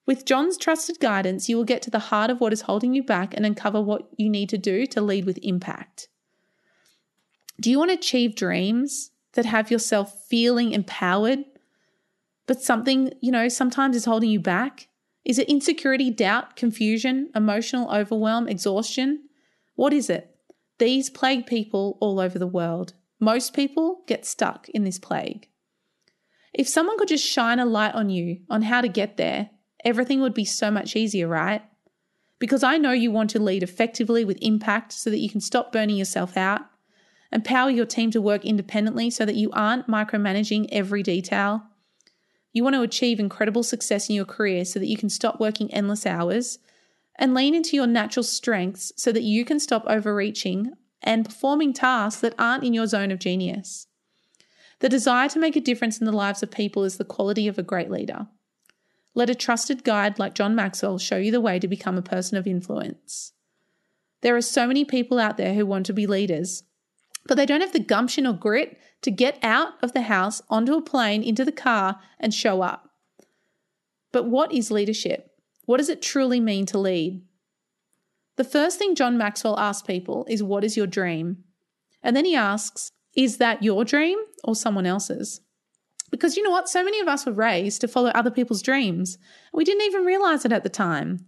With 0.06 0.26
John's 0.26 0.58
trusted 0.58 1.00
guidance, 1.00 1.48
you 1.48 1.56
will 1.56 1.64
get 1.64 1.82
to 1.84 1.92
the 1.92 2.00
heart 2.00 2.30
of 2.30 2.42
what 2.42 2.52
is 2.52 2.62
holding 2.62 2.94
you 2.94 3.04
back 3.04 3.34
and 3.34 3.46
uncover 3.46 3.82
what 3.82 4.10
you 4.18 4.30
need 4.30 4.50
to 4.50 4.58
do 4.58 4.86
to 4.88 5.02
lead 5.02 5.26
with 5.26 5.40
impact. 5.44 6.10
Do 7.60 7.70
you 7.70 7.78
want 7.78 7.92
to 7.92 7.98
achieve 7.98 8.36
dreams 8.36 9.12
that 9.34 9.46
have 9.46 9.72
yourself 9.72 10.26
feeling 10.28 10.72
empowered, 10.72 11.46
but 12.48 12.62
something, 12.62 13.14
you 13.22 13.32
know, 13.32 13.48
sometimes 13.48 13.96
is 13.96 14.06
holding 14.06 14.30
you 14.30 14.40
back? 14.40 14.88
Is 15.24 15.40
it 15.40 15.48
insecurity, 15.48 16.12
doubt, 16.12 16.56
confusion, 16.56 17.30
emotional 17.34 17.90
overwhelm, 17.90 18.50
exhaustion? 18.50 19.30
What 19.76 19.94
is 19.94 20.10
it? 20.10 20.33
These 20.84 21.10
plague 21.10 21.46
people 21.46 21.98
all 22.02 22.20
over 22.20 22.38
the 22.38 22.46
world. 22.46 22.92
Most 23.18 23.54
people 23.54 24.02
get 24.06 24.26
stuck 24.26 24.68
in 24.68 24.84
this 24.84 25.00
plague. 25.00 25.48
If 26.54 26.68
someone 26.68 26.98
could 26.98 27.08
just 27.08 27.26
shine 27.26 27.58
a 27.58 27.66
light 27.66 27.96
on 27.96 28.10
you 28.10 28.42
on 28.50 28.64
how 28.64 28.82
to 28.82 28.90
get 28.90 29.16
there, 29.16 29.52
everything 29.86 30.20
would 30.20 30.34
be 30.34 30.44
so 30.44 30.70
much 30.70 30.98
easier, 30.98 31.30
right? 31.30 31.62
Because 32.38 32.64
I 32.64 32.78
know 32.78 32.92
you 32.92 33.12
want 33.12 33.30
to 33.30 33.40
lead 33.40 33.64
effectively 33.64 34.26
with 34.26 34.38
impact 34.42 34.92
so 34.92 35.10
that 35.10 35.20
you 35.20 35.30
can 35.30 35.40
stop 35.40 35.72
burning 35.72 35.96
yourself 35.96 36.36
out, 36.36 36.64
empower 37.32 37.70
your 37.70 37.86
team 37.86 38.12
to 38.12 38.22
work 38.22 38.44
independently 38.44 39.10
so 39.10 39.24
that 39.24 39.36
you 39.36 39.52
aren't 39.54 39.88
micromanaging 39.88 40.68
every 40.70 41.02
detail. 41.02 41.64
You 42.52 42.66
want 42.66 42.74
to 42.74 42.82
achieve 42.82 43.22
incredible 43.22 43.64
success 43.64 44.10
in 44.10 44.18
your 44.18 44.26
career 44.26 44.66
so 44.66 44.80
that 44.80 44.88
you 44.88 44.98
can 44.98 45.10
stop 45.10 45.40
working 45.40 45.74
endless 45.74 46.06
hours 46.06 46.60
and 47.18 47.34
lean 47.34 47.54
into 47.54 47.76
your 47.76 47.88
natural 47.88 48.24
strengths 48.24 48.92
so 48.98 49.12
that 49.12 49.24
you 49.24 49.46
can 49.46 49.60
stop 49.60 49.84
overreaching 49.88 50.74
and 51.02 51.26
performing 51.26 51.74
tasks 51.74 52.22
that 52.22 52.36
aren't 52.40 52.64
in 52.64 52.74
your 52.74 52.88
zone 52.88 53.12
of 53.12 53.20
genius. 53.20 53.88
The 54.80 54.90
desire 54.90 55.30
to 55.30 55.40
make 55.40 55.56
a 55.56 55.62
difference 55.62 56.00
in 56.00 56.06
the 56.06 56.12
lives 56.12 56.44
of 56.44 56.52
people 56.52 56.84
is 56.84 56.98
the 56.98 57.06
quality 57.06 57.48
of 57.48 57.58
a 57.58 57.64
great 57.64 57.92
leader. 57.92 58.28
Let 59.14 59.30
a 59.30 59.36
trusted 59.36 59.84
guide 59.84 60.18
like 60.18 60.34
John 60.34 60.56
Maxwell 60.56 60.98
show 60.98 61.18
you 61.18 61.32
the 61.32 61.42
way 61.42 61.60
to 61.60 61.68
become 61.68 61.98
a 61.98 62.02
person 62.02 62.38
of 62.38 62.48
influence. 62.48 63.34
There 64.22 64.36
are 64.36 64.42
so 64.42 64.66
many 64.66 64.86
people 64.86 65.20
out 65.20 65.38
there 65.38 65.54
who 65.54 65.66
want 65.66 65.86
to 65.86 65.94
be 65.94 66.08
leaders, 66.08 66.64
but 67.28 67.36
they 67.36 67.46
don't 67.46 67.62
have 67.62 67.74
the 67.74 67.80
gumption 67.80 68.26
or 68.26 68.34
grit 68.34 68.78
to 69.04 69.12
get 69.12 69.38
out 69.44 69.74
of 69.84 69.94
the 69.94 70.04
house, 70.04 70.42
onto 70.50 70.74
a 70.74 70.82
plane, 70.82 71.22
into 71.22 71.46
the 71.46 71.52
car, 71.52 72.00
and 72.20 72.34
show 72.34 72.62
up. 72.62 72.90
But 74.12 74.26
what 74.30 74.54
is 74.54 74.72
leadership? 74.72 75.33
What 75.66 75.78
does 75.78 75.90
it 75.90 76.02
truly 76.02 76.40
mean 76.40 76.66
to 76.68 76.78
lead? 76.78 77.22
The 78.36 78.44
first 78.44 78.80
thing 78.80 78.96
John 78.96 79.18
Maxwell 79.18 79.60
asks 79.60 79.86
people 79.86 80.26
is, 80.28 80.44
What 80.44 80.64
is 80.64 80.76
your 80.76 80.88
dream? 80.88 81.44
And 82.02 82.16
then 82.16 82.26
he 82.26 82.36
asks, 82.36 82.90
Is 83.16 83.38
that 83.38 83.64
your 83.64 83.86
dream 83.86 84.20
or 84.44 84.56
someone 84.56 84.86
else's? 84.86 85.42
Because 86.12 86.38
you 86.38 86.44
know 86.44 86.52
what? 86.52 86.70
So 86.70 86.84
many 86.84 87.00
of 87.00 87.08
us 87.08 87.26
were 87.26 87.32
raised 87.32 87.82
to 87.82 87.88
follow 87.88 88.10
other 88.10 88.32
people's 88.32 88.62
dreams. 88.62 89.18
We 89.54 89.64
didn't 89.64 89.86
even 89.86 90.06
realize 90.06 90.46
it 90.46 90.52
at 90.52 90.64
the 90.64 90.70
time. 90.70 91.26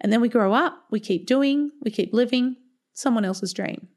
And 0.00 0.12
then 0.12 0.20
we 0.20 0.28
grow 0.28 0.52
up, 0.52 0.84
we 0.90 1.00
keep 1.00 1.26
doing, 1.26 1.70
we 1.82 1.90
keep 1.90 2.12
living 2.12 2.56
someone 2.92 3.24
else's 3.24 3.52
dream. 3.52 3.88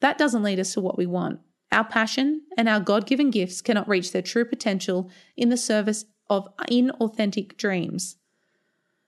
That 0.00 0.18
doesn't 0.18 0.42
lead 0.42 0.60
us 0.60 0.74
to 0.74 0.80
what 0.80 0.98
we 0.98 1.06
want. 1.06 1.40
Our 1.72 1.84
passion 1.84 2.42
and 2.56 2.68
our 2.68 2.80
God 2.80 3.06
given 3.06 3.30
gifts 3.30 3.62
cannot 3.62 3.88
reach 3.88 4.12
their 4.12 4.22
true 4.22 4.44
potential 4.44 5.10
in 5.36 5.48
the 5.48 5.56
service 5.56 6.04
of 6.28 6.48
inauthentic 6.68 7.56
dreams. 7.56 8.16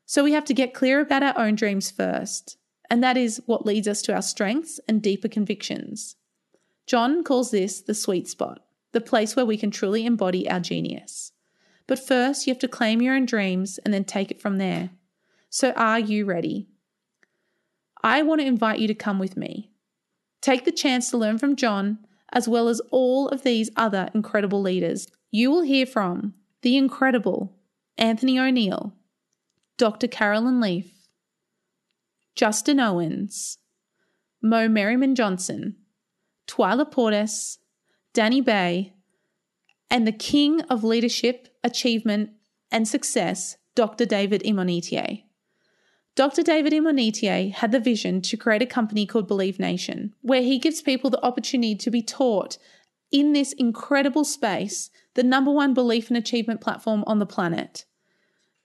So 0.09 0.25
we 0.25 0.33
have 0.33 0.47
to 0.47 0.55
get 0.55 0.73
clear 0.73 1.01
about 1.01 1.23
our 1.23 1.39
own 1.39 1.55
dreams 1.55 1.91
first, 1.91 2.57
and 2.89 3.05
that 3.05 3.19
is 3.19 3.43
what 3.45 3.67
leads 3.67 3.87
us 3.87 4.01
to 4.03 4.15
our 4.15 4.23
strengths 4.23 4.81
and 4.89 5.03
deeper 5.03 5.29
convictions. 5.29 6.17
John 6.87 7.23
calls 7.23 7.51
this 7.51 7.83
the 7.83 7.93
sweet 7.93 8.27
spot, 8.27 8.65
the 8.93 9.03
place 9.03 9.37
where 9.37 9.45
we 9.45 9.59
can 9.59 9.71
truly 9.71 10.07
embody 10.07 10.49
our 10.49 10.61
genius. 10.61 11.33
But 11.87 11.99
first, 11.99 12.47
you 12.47 12.55
have 12.55 12.61
to 12.61 12.69
claim 12.69 13.03
your 13.03 13.15
own 13.15 13.27
dreams 13.27 13.77
and 13.85 13.93
then 13.93 14.05
take 14.05 14.31
it 14.31 14.41
from 14.41 14.57
there. 14.57 14.89
So, 15.51 15.73
are 15.73 16.01
you 16.01 16.25
ready? 16.25 16.69
I 18.03 18.23
want 18.23 18.41
to 18.41 18.47
invite 18.47 18.79
you 18.79 18.89
to 18.89 18.95
come 18.95 19.19
with 19.19 19.37
me. 19.37 19.73
Take 20.41 20.65
the 20.65 20.73
chance 20.73 21.11
to 21.11 21.19
learn 21.19 21.37
from 21.37 21.55
John, 21.55 21.99
as 22.33 22.49
well 22.49 22.69
as 22.69 22.81
all 22.91 23.29
of 23.29 23.43
these 23.43 23.69
other 23.77 24.09
incredible 24.15 24.63
leaders. 24.63 25.07
You 25.31 25.51
will 25.51 25.63
hear 25.65 25.85
from 25.85 26.33
the 26.63 26.79
incredible 26.79 27.53
Anthony 27.99 28.37
ONeal, 28.37 28.93
Dr. 29.79 30.09
Caroline 30.09 30.61
Leaf, 30.61 30.93
Justin 32.35 32.81
Owens, 32.81 33.59
Mo 34.43 34.69
Merriman 34.69 35.15
Johnson, 35.15 35.77
Twyla 36.49 36.91
Portis, 36.91 37.59
Danny 38.13 38.41
Bay, 38.41 38.93
and 39.89 40.05
the 40.05 40.13
king 40.13 40.63
of 40.63 40.83
leadership, 40.83 41.49
achievement, 41.63 42.31
and 42.73 42.89
success, 42.89 43.57
Dr. 43.77 44.05
David 44.05 44.43
Imonitie. 44.43 45.23
Dr. 46.17 46.43
David 46.43 46.73
Imonitie 46.73 47.53
had 47.53 47.71
the 47.71 47.79
vision 47.79 48.21
to 48.23 48.37
create 48.37 48.63
a 48.63 48.67
company 48.67 49.07
called 49.07 49.29
Believe 49.29 49.61
Nation, 49.61 50.13
where 50.23 50.43
he 50.43 50.59
gives 50.59 50.83
people 50.83 51.09
the 51.09 51.25
opportunity 51.25 51.77
to 51.77 51.91
be 51.91 52.03
taught 52.03 52.59
in 53.13 53.33
this 53.33 53.53
incredible 53.53 54.25
space, 54.25 54.91
the 55.15 55.23
number 55.23 55.53
one 55.53 55.73
belief 55.73 56.09
and 56.09 56.17
achievement 56.17 56.61
platform 56.61 57.05
on 57.07 57.21
the 57.21 57.27
planet. 57.27 57.85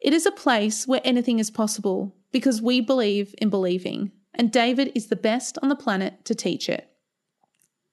It 0.04 0.14
is 0.14 0.26
a 0.26 0.32
place 0.32 0.86
where 0.86 1.00
anything 1.06 1.40
is 1.40 1.50
possible 1.50 2.14
because 2.34 2.62
we 2.62 2.82
believe 2.82 3.34
in 3.38 3.50
believing, 3.50 4.12
and 4.34 4.52
David 4.52 4.92
is 4.94 5.08
the 5.08 5.16
best 5.16 5.58
on 5.64 5.70
the 5.70 5.78
planet 5.78 6.26
to 6.26 6.36
teach 6.36 6.68
it. 6.68 6.90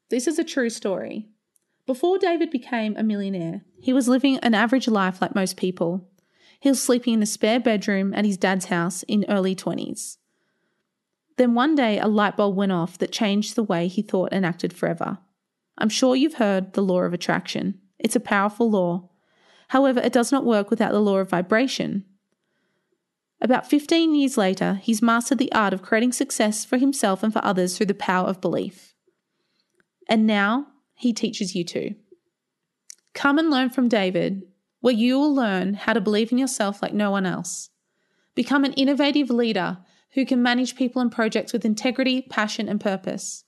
This 0.08 0.26
is 0.26 0.36
a 0.36 0.44
true 0.44 0.70
story. 0.70 1.28
Before 1.86 2.18
David 2.18 2.50
became 2.50 2.96
a 2.96 3.04
millionaire, 3.04 3.62
he 3.80 3.92
was 3.92 4.08
living 4.08 4.38
an 4.38 4.54
average 4.54 4.88
life 4.88 5.22
like 5.22 5.36
most 5.36 5.56
people. 5.56 6.08
He 6.58 6.68
was 6.68 6.82
sleeping 6.82 7.14
in 7.14 7.22
a 7.22 7.26
spare 7.26 7.60
bedroom 7.60 8.12
at 8.12 8.24
his 8.24 8.36
dad's 8.36 8.66
house 8.66 9.04
in 9.04 9.24
early 9.28 9.54
20s. 9.54 10.16
Then 11.36 11.54
one 11.54 11.76
day 11.76 12.00
a 12.00 12.08
light 12.08 12.36
bulb 12.36 12.56
went 12.56 12.72
off 12.72 12.98
that 12.98 13.12
changed 13.12 13.54
the 13.54 13.62
way 13.62 13.86
he 13.86 14.02
thought 14.02 14.30
and 14.32 14.44
acted 14.44 14.72
forever. 14.72 15.18
I'm 15.78 15.88
sure 15.88 16.16
you've 16.16 16.34
heard 16.34 16.72
the 16.72 16.82
law 16.82 17.02
of 17.02 17.14
attraction. 17.14 17.78
It's 18.00 18.16
a 18.16 18.20
powerful 18.20 18.68
law 18.68 19.09
However, 19.70 20.00
it 20.00 20.12
does 20.12 20.32
not 20.32 20.44
work 20.44 20.68
without 20.68 20.90
the 20.90 21.00
law 21.00 21.18
of 21.18 21.30
vibration. 21.30 22.04
About 23.40 23.70
15 23.70 24.16
years 24.16 24.36
later, 24.36 24.80
he's 24.82 25.00
mastered 25.00 25.38
the 25.38 25.52
art 25.52 25.72
of 25.72 25.80
creating 25.80 26.10
success 26.10 26.64
for 26.64 26.76
himself 26.76 27.22
and 27.22 27.32
for 27.32 27.44
others 27.44 27.76
through 27.76 27.86
the 27.86 27.94
power 27.94 28.26
of 28.26 28.40
belief. 28.40 28.96
And 30.08 30.26
now 30.26 30.66
he 30.94 31.12
teaches 31.12 31.54
you 31.54 31.62
too. 31.62 31.94
Come 33.14 33.38
and 33.38 33.48
learn 33.48 33.70
from 33.70 33.86
David, 33.86 34.42
where 34.80 34.92
you 34.92 35.20
will 35.20 35.32
learn 35.32 35.74
how 35.74 35.92
to 35.92 36.00
believe 36.00 36.32
in 36.32 36.38
yourself 36.38 36.82
like 36.82 36.92
no 36.92 37.12
one 37.12 37.24
else. 37.24 37.70
Become 38.34 38.64
an 38.64 38.72
innovative 38.72 39.30
leader 39.30 39.78
who 40.14 40.26
can 40.26 40.42
manage 40.42 40.74
people 40.74 41.00
and 41.00 41.12
projects 41.12 41.52
with 41.52 41.64
integrity, 41.64 42.22
passion, 42.22 42.68
and 42.68 42.80
purpose. 42.80 43.44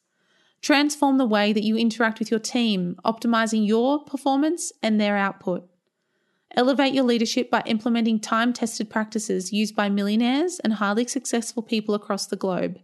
Transform 0.60 1.18
the 1.18 1.26
way 1.26 1.52
that 1.52 1.64
you 1.64 1.76
interact 1.76 2.20
with 2.20 2.30
your 2.30 2.38
team, 2.38 2.94
optimizing 3.04 3.66
your 3.66 4.04
performance 4.04 4.70
and 4.84 5.00
their 5.00 5.16
output. 5.16 5.68
Elevate 6.54 6.92
your 6.92 7.04
leadership 7.04 7.50
by 7.50 7.62
implementing 7.64 8.20
time 8.20 8.52
tested 8.52 8.90
practices 8.90 9.52
used 9.52 9.74
by 9.74 9.88
millionaires 9.88 10.58
and 10.60 10.74
highly 10.74 11.06
successful 11.06 11.62
people 11.62 11.94
across 11.94 12.26
the 12.26 12.36
globe. 12.36 12.78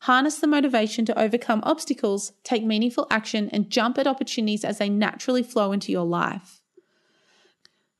Harness 0.00 0.38
the 0.38 0.46
motivation 0.46 1.04
to 1.04 1.18
overcome 1.18 1.60
obstacles, 1.64 2.32
take 2.42 2.64
meaningful 2.64 3.06
action, 3.10 3.50
and 3.50 3.70
jump 3.70 3.98
at 3.98 4.06
opportunities 4.06 4.64
as 4.64 4.78
they 4.78 4.88
naturally 4.88 5.42
flow 5.42 5.72
into 5.72 5.92
your 5.92 6.04
life. 6.04 6.60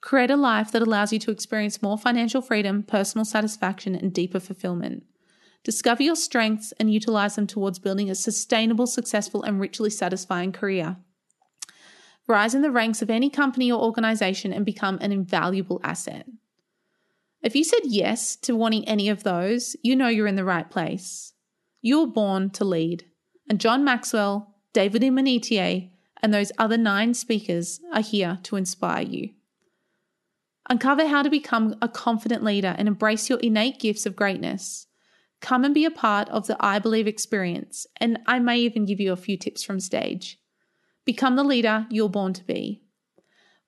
Create 0.01 0.31
a 0.31 0.37
life 0.37 0.71
that 0.73 0.83
allows 0.83 1.13
you 1.13 1.19
to 1.19 1.31
experience 1.31 1.83
more 1.83 1.99
financial 1.99 2.41
freedom, 2.41 2.83
personal 2.83 3.25
satisfaction, 3.25 3.95
and 3.95 4.13
deeper 4.13 4.39
fulfillment. 4.39 5.05
Discover 5.65 6.05
your 6.05 6.17
strengths 6.17 6.73
and 6.79 6.93
utilize 6.93 7.35
them 7.35 7.47
towards 7.47 7.81
building 7.81 8.09
a 8.09 8.15
sustainable, 8.15 8.87
successful, 8.87 9.43
and 9.43 9.59
richly 9.59 9.91
satisfying 9.91 10.53
career. 10.53 10.97
Rise 12.29 12.55
in 12.55 12.62
the 12.62 12.73
ranks 12.73 13.03
of 13.03 13.11
any 13.11 13.31
company 13.31 13.71
or 13.71 13.81
organization 13.81 14.53
and 14.53 14.67
become 14.67 14.99
an 15.01 15.12
invaluable 15.12 15.81
asset. 15.85 16.27
If 17.43 17.55
you 17.55 17.62
said 17.62 17.83
yes 17.85 18.35
to 18.37 18.57
wanting 18.57 18.89
any 18.89 19.09
of 19.09 19.23
those, 19.23 19.77
you 19.83 19.95
know 19.95 20.09
you're 20.09 20.27
in 20.27 20.35
the 20.35 20.45
right 20.45 20.69
place. 20.69 21.33
You're 21.81 22.09
born 22.09 22.51
to 22.51 22.65
lead. 22.65 23.05
And 23.49 23.61
John 23.61 23.85
Maxwell, 23.85 24.57
David 24.73 25.03
Imonitie, 25.03 25.91
and 26.21 26.35
those 26.35 26.51
other 26.59 26.77
nine 26.77 27.15
speakers 27.15 27.81
are 27.93 28.01
here 28.01 28.41
to 28.43 28.57
inspire 28.57 29.03
you. 29.03 29.31
Uncover 30.69 31.07
how 31.07 31.23
to 31.23 31.31
become 31.31 31.77
a 31.81 31.89
confident 31.89 32.43
leader 32.43 32.75
and 32.77 32.89
embrace 32.89 33.31
your 33.31 33.39
innate 33.39 33.79
gifts 33.79 34.07
of 34.07 34.17
greatness. 34.17 34.89
Come 35.41 35.65
and 35.65 35.73
be 35.73 35.85
a 35.85 35.91
part 35.91 36.29
of 36.31 36.49
the 36.49 36.57
I 36.59 36.81
Believe 36.81 37.07
experience, 37.07 37.87
and 38.01 38.19
I 38.27 38.41
may 38.41 38.59
even 38.59 38.85
give 38.85 38.99
you 38.99 39.12
a 39.12 39.17
few 39.17 39.37
tips 39.37 39.62
from 39.62 39.79
stage. 39.79 40.41
Become 41.07 41.37
the 41.37 41.45
leader 41.45 41.87
you're 41.88 42.09
born 42.09 42.33
to 42.33 42.45
be. 42.45 42.83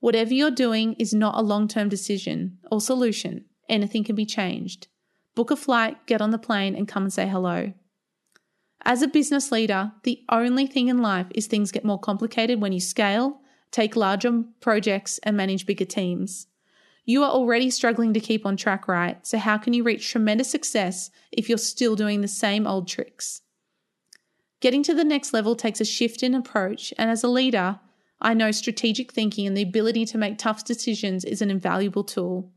Whatever 0.01 0.35
you're 0.35 0.51
doing 0.51 0.94
is 0.94 1.14
not 1.14 1.38
a 1.38 1.42
long 1.42 1.68
term 1.68 1.88
decision 1.88 2.59
or 2.70 2.81
solution. 2.81 3.44
Anything 3.68 4.03
can 4.03 4.16
be 4.16 4.27
changed. 4.27 4.88
Book 5.37 5.53
a 5.53 5.57
flight, 5.57 6.05
get 6.07 6.20
on 6.20 6.33
the 6.33 6.38
plane, 6.38 6.74
and 6.74 6.88
come 6.88 7.05
and 7.05 7.12
say 7.12 7.29
hello. 7.29 7.72
As 8.83 9.03
a 9.03 9.09
business 9.09 9.53
leader, 9.53 9.92
the 10.03 10.24
only 10.29 10.66
thing 10.66 10.88
in 10.88 10.98
life 10.98 11.27
is 11.33 11.46
things 11.46 11.70
get 11.70 11.85
more 11.85 11.98
complicated 11.98 12.61
when 12.61 12.72
you 12.72 12.81
scale, 12.81 13.40
take 13.70 13.94
larger 13.94 14.42
projects, 14.61 15.18
and 15.22 15.37
manage 15.37 15.64
bigger 15.64 15.85
teams. 15.85 16.48
You 17.05 17.22
are 17.22 17.31
already 17.31 17.70
struggling 17.70 18.12
to 18.14 18.20
keep 18.20 18.46
on 18.46 18.57
track, 18.57 18.88
right? 18.88 19.24
So, 19.24 19.38
how 19.38 19.59
can 19.59 19.74
you 19.74 19.85
reach 19.85 20.11
tremendous 20.11 20.51
success 20.51 21.11
if 21.31 21.48
you're 21.48 21.59
still 21.59 21.94
doing 21.94 22.20
the 22.20 22.29
same 22.29 22.66
old 22.66 22.88
tricks? 22.88 23.42
Getting 24.61 24.83
to 24.85 24.94
the 24.94 25.05
next 25.05 25.33
level 25.33 25.55
takes 25.55 25.81
a 25.81 25.85
shift 25.85 26.23
in 26.23 26.35
approach, 26.35 26.92
and 26.99 27.11
as 27.11 27.23
a 27.23 27.29
leader, 27.29 27.79
I 28.21 28.35
know 28.35 28.51
strategic 28.51 29.12
thinking 29.12 29.47
and 29.47 29.57
the 29.57 29.62
ability 29.62 30.05
to 30.07 30.18
make 30.18 30.38
tough 30.38 30.64
decisions 30.64 31.25
is 31.25 31.40
an 31.40 31.51
invaluable 31.51 32.03
tool. 32.03 32.51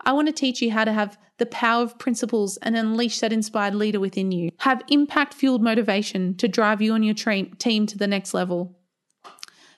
I 0.00 0.12
want 0.12 0.28
to 0.28 0.32
teach 0.32 0.62
you 0.62 0.70
how 0.70 0.84
to 0.84 0.92
have 0.92 1.18
the 1.38 1.46
power 1.46 1.82
of 1.82 1.98
principles 1.98 2.56
and 2.58 2.76
unleash 2.76 3.20
that 3.20 3.32
inspired 3.32 3.74
leader 3.74 4.00
within 4.00 4.32
you. 4.32 4.50
Have 4.58 4.82
impact 4.88 5.34
fueled 5.34 5.62
motivation 5.62 6.34
to 6.36 6.48
drive 6.48 6.80
you 6.80 6.94
and 6.94 7.04
your 7.04 7.14
team 7.14 7.86
to 7.86 7.98
the 7.98 8.06
next 8.06 8.32
level. 8.32 8.78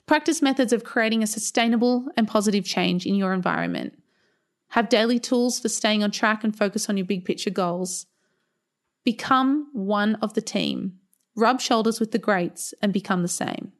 Practice 0.05 0.41
methods 0.41 0.71
of 0.71 0.83
creating 0.83 1.23
a 1.23 1.27
sustainable 1.27 2.07
and 2.15 2.27
positive 2.27 2.63
change 2.63 3.05
in 3.05 3.15
your 3.15 3.33
environment. 3.33 4.01
Have 4.69 4.87
daily 4.87 5.19
tools 5.19 5.59
for 5.59 5.67
staying 5.67 6.03
on 6.03 6.11
track 6.11 6.43
and 6.43 6.55
focus 6.55 6.89
on 6.89 6.97
your 6.97 7.05
big 7.05 7.25
picture 7.25 7.49
goals. 7.49 8.05
Become 9.03 9.69
one 9.73 10.15
of 10.15 10.35
the 10.35 10.41
team. 10.41 10.98
Rub 11.39 11.61
shoulders 11.61 11.99
with 11.99 12.11
the 12.11 12.19
greats 12.19 12.73
and 12.81 12.91
become 12.93 13.21
the 13.21 13.27
same. 13.27 13.73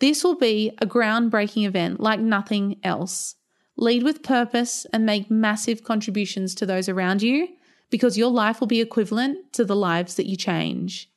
This 0.00 0.22
will 0.22 0.36
be 0.36 0.72
a 0.80 0.86
groundbreaking 0.86 1.66
event 1.66 2.00
like 2.00 2.20
nothing 2.20 2.78
else. 2.82 3.34
Lead 3.76 4.02
with 4.02 4.22
purpose 4.22 4.86
and 4.92 5.04
make 5.06 5.30
massive 5.30 5.82
contributions 5.82 6.54
to 6.56 6.66
those 6.66 6.88
around 6.88 7.22
you 7.22 7.48
because 7.90 8.18
your 8.18 8.30
life 8.30 8.60
will 8.60 8.66
be 8.66 8.80
equivalent 8.80 9.52
to 9.54 9.64
the 9.64 9.76
lives 9.76 10.14
that 10.16 10.26
you 10.26 10.36
change. 10.36 11.10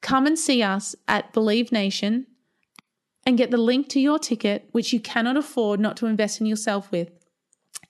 Come 0.00 0.26
and 0.26 0.38
see 0.38 0.62
us 0.62 0.94
at 1.08 1.32
Believe 1.32 1.72
Nation 1.72 2.26
and 3.26 3.38
get 3.38 3.50
the 3.50 3.56
link 3.56 3.88
to 3.90 4.00
your 4.00 4.18
ticket, 4.18 4.68
which 4.72 4.92
you 4.92 5.00
cannot 5.00 5.36
afford 5.36 5.80
not 5.80 5.96
to 5.98 6.06
invest 6.06 6.40
in 6.40 6.46
yourself 6.46 6.90
with, 6.90 7.10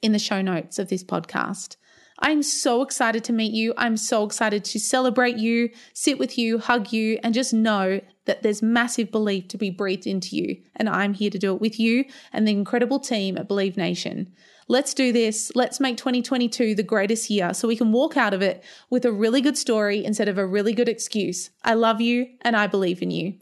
in 0.00 0.12
the 0.12 0.18
show 0.18 0.40
notes 0.40 0.78
of 0.78 0.88
this 0.88 1.02
podcast. 1.02 1.76
I'm 2.18 2.42
so 2.42 2.82
excited 2.82 3.24
to 3.24 3.32
meet 3.32 3.52
you. 3.52 3.74
I'm 3.76 3.96
so 3.96 4.24
excited 4.24 4.64
to 4.66 4.78
celebrate 4.78 5.36
you, 5.36 5.70
sit 5.92 6.18
with 6.18 6.38
you, 6.38 6.58
hug 6.58 6.92
you, 6.92 7.18
and 7.22 7.34
just 7.34 7.52
know 7.52 8.00
that 8.26 8.42
there's 8.42 8.62
massive 8.62 9.10
belief 9.10 9.48
to 9.48 9.58
be 9.58 9.70
breathed 9.70 10.06
into 10.06 10.36
you. 10.36 10.56
And 10.76 10.88
I'm 10.88 11.14
here 11.14 11.30
to 11.30 11.38
do 11.38 11.54
it 11.54 11.60
with 11.60 11.78
you 11.78 12.04
and 12.32 12.46
the 12.46 12.52
incredible 12.52 13.00
team 13.00 13.36
at 13.36 13.48
Believe 13.48 13.76
Nation. 13.76 14.32
Let's 14.68 14.94
do 14.94 15.12
this. 15.12 15.52
Let's 15.54 15.80
make 15.80 15.96
2022 15.98 16.74
the 16.74 16.82
greatest 16.82 17.28
year 17.28 17.52
so 17.52 17.68
we 17.68 17.76
can 17.76 17.92
walk 17.92 18.16
out 18.16 18.32
of 18.32 18.40
it 18.40 18.64
with 18.88 19.04
a 19.04 19.12
really 19.12 19.42
good 19.42 19.58
story 19.58 20.04
instead 20.04 20.28
of 20.28 20.38
a 20.38 20.46
really 20.46 20.72
good 20.72 20.88
excuse. 20.88 21.50
I 21.64 21.74
love 21.74 22.00
you 22.00 22.28
and 22.40 22.56
I 22.56 22.66
believe 22.66 23.02
in 23.02 23.10
you. 23.10 23.34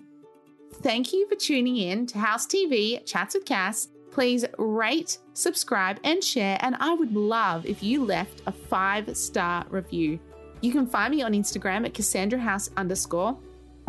Thank 0.82 1.12
you 1.12 1.28
for 1.28 1.36
tuning 1.36 1.76
in 1.76 2.06
to 2.08 2.18
House 2.18 2.46
TV 2.46 3.06
Chats 3.06 3.34
with 3.34 3.44
Cass. 3.44 3.88
Please 4.12 4.44
rate, 4.58 5.18
subscribe, 5.32 5.98
and 6.04 6.22
share. 6.22 6.58
And 6.60 6.76
I 6.78 6.92
would 6.92 7.14
love 7.14 7.64
if 7.66 7.82
you 7.82 8.04
left 8.04 8.42
a 8.46 8.52
five 8.52 9.16
star 9.16 9.64
review. 9.70 10.20
You 10.60 10.70
can 10.70 10.86
find 10.86 11.12
me 11.12 11.22
on 11.22 11.32
Instagram 11.32 11.84
at 11.86 11.94
Cassandra 11.94 12.38
House 12.38 12.70
underscore 12.76 13.36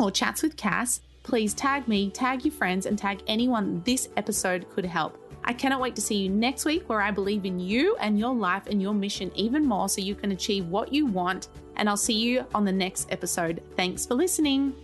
or 0.00 0.10
Chats 0.10 0.42
with 0.42 0.56
Cass. 0.56 1.00
Please 1.22 1.54
tag 1.54 1.86
me, 1.88 2.10
tag 2.10 2.44
your 2.44 2.52
friends, 2.52 2.86
and 2.86 2.98
tag 2.98 3.22
anyone 3.26 3.82
this 3.84 4.08
episode 4.16 4.68
could 4.70 4.84
help. 4.84 5.20
I 5.44 5.52
cannot 5.52 5.80
wait 5.80 5.94
to 5.96 6.02
see 6.02 6.16
you 6.16 6.30
next 6.30 6.64
week 6.64 6.88
where 6.88 7.02
I 7.02 7.10
believe 7.10 7.44
in 7.44 7.60
you 7.60 7.96
and 8.00 8.18
your 8.18 8.34
life 8.34 8.66
and 8.66 8.80
your 8.80 8.94
mission 8.94 9.30
even 9.34 9.64
more 9.64 9.90
so 9.90 10.00
you 10.00 10.14
can 10.14 10.32
achieve 10.32 10.66
what 10.68 10.92
you 10.92 11.04
want. 11.04 11.48
And 11.76 11.88
I'll 11.88 11.98
see 11.98 12.14
you 12.14 12.46
on 12.54 12.64
the 12.64 12.72
next 12.72 13.12
episode. 13.12 13.62
Thanks 13.76 14.06
for 14.06 14.14
listening. 14.14 14.74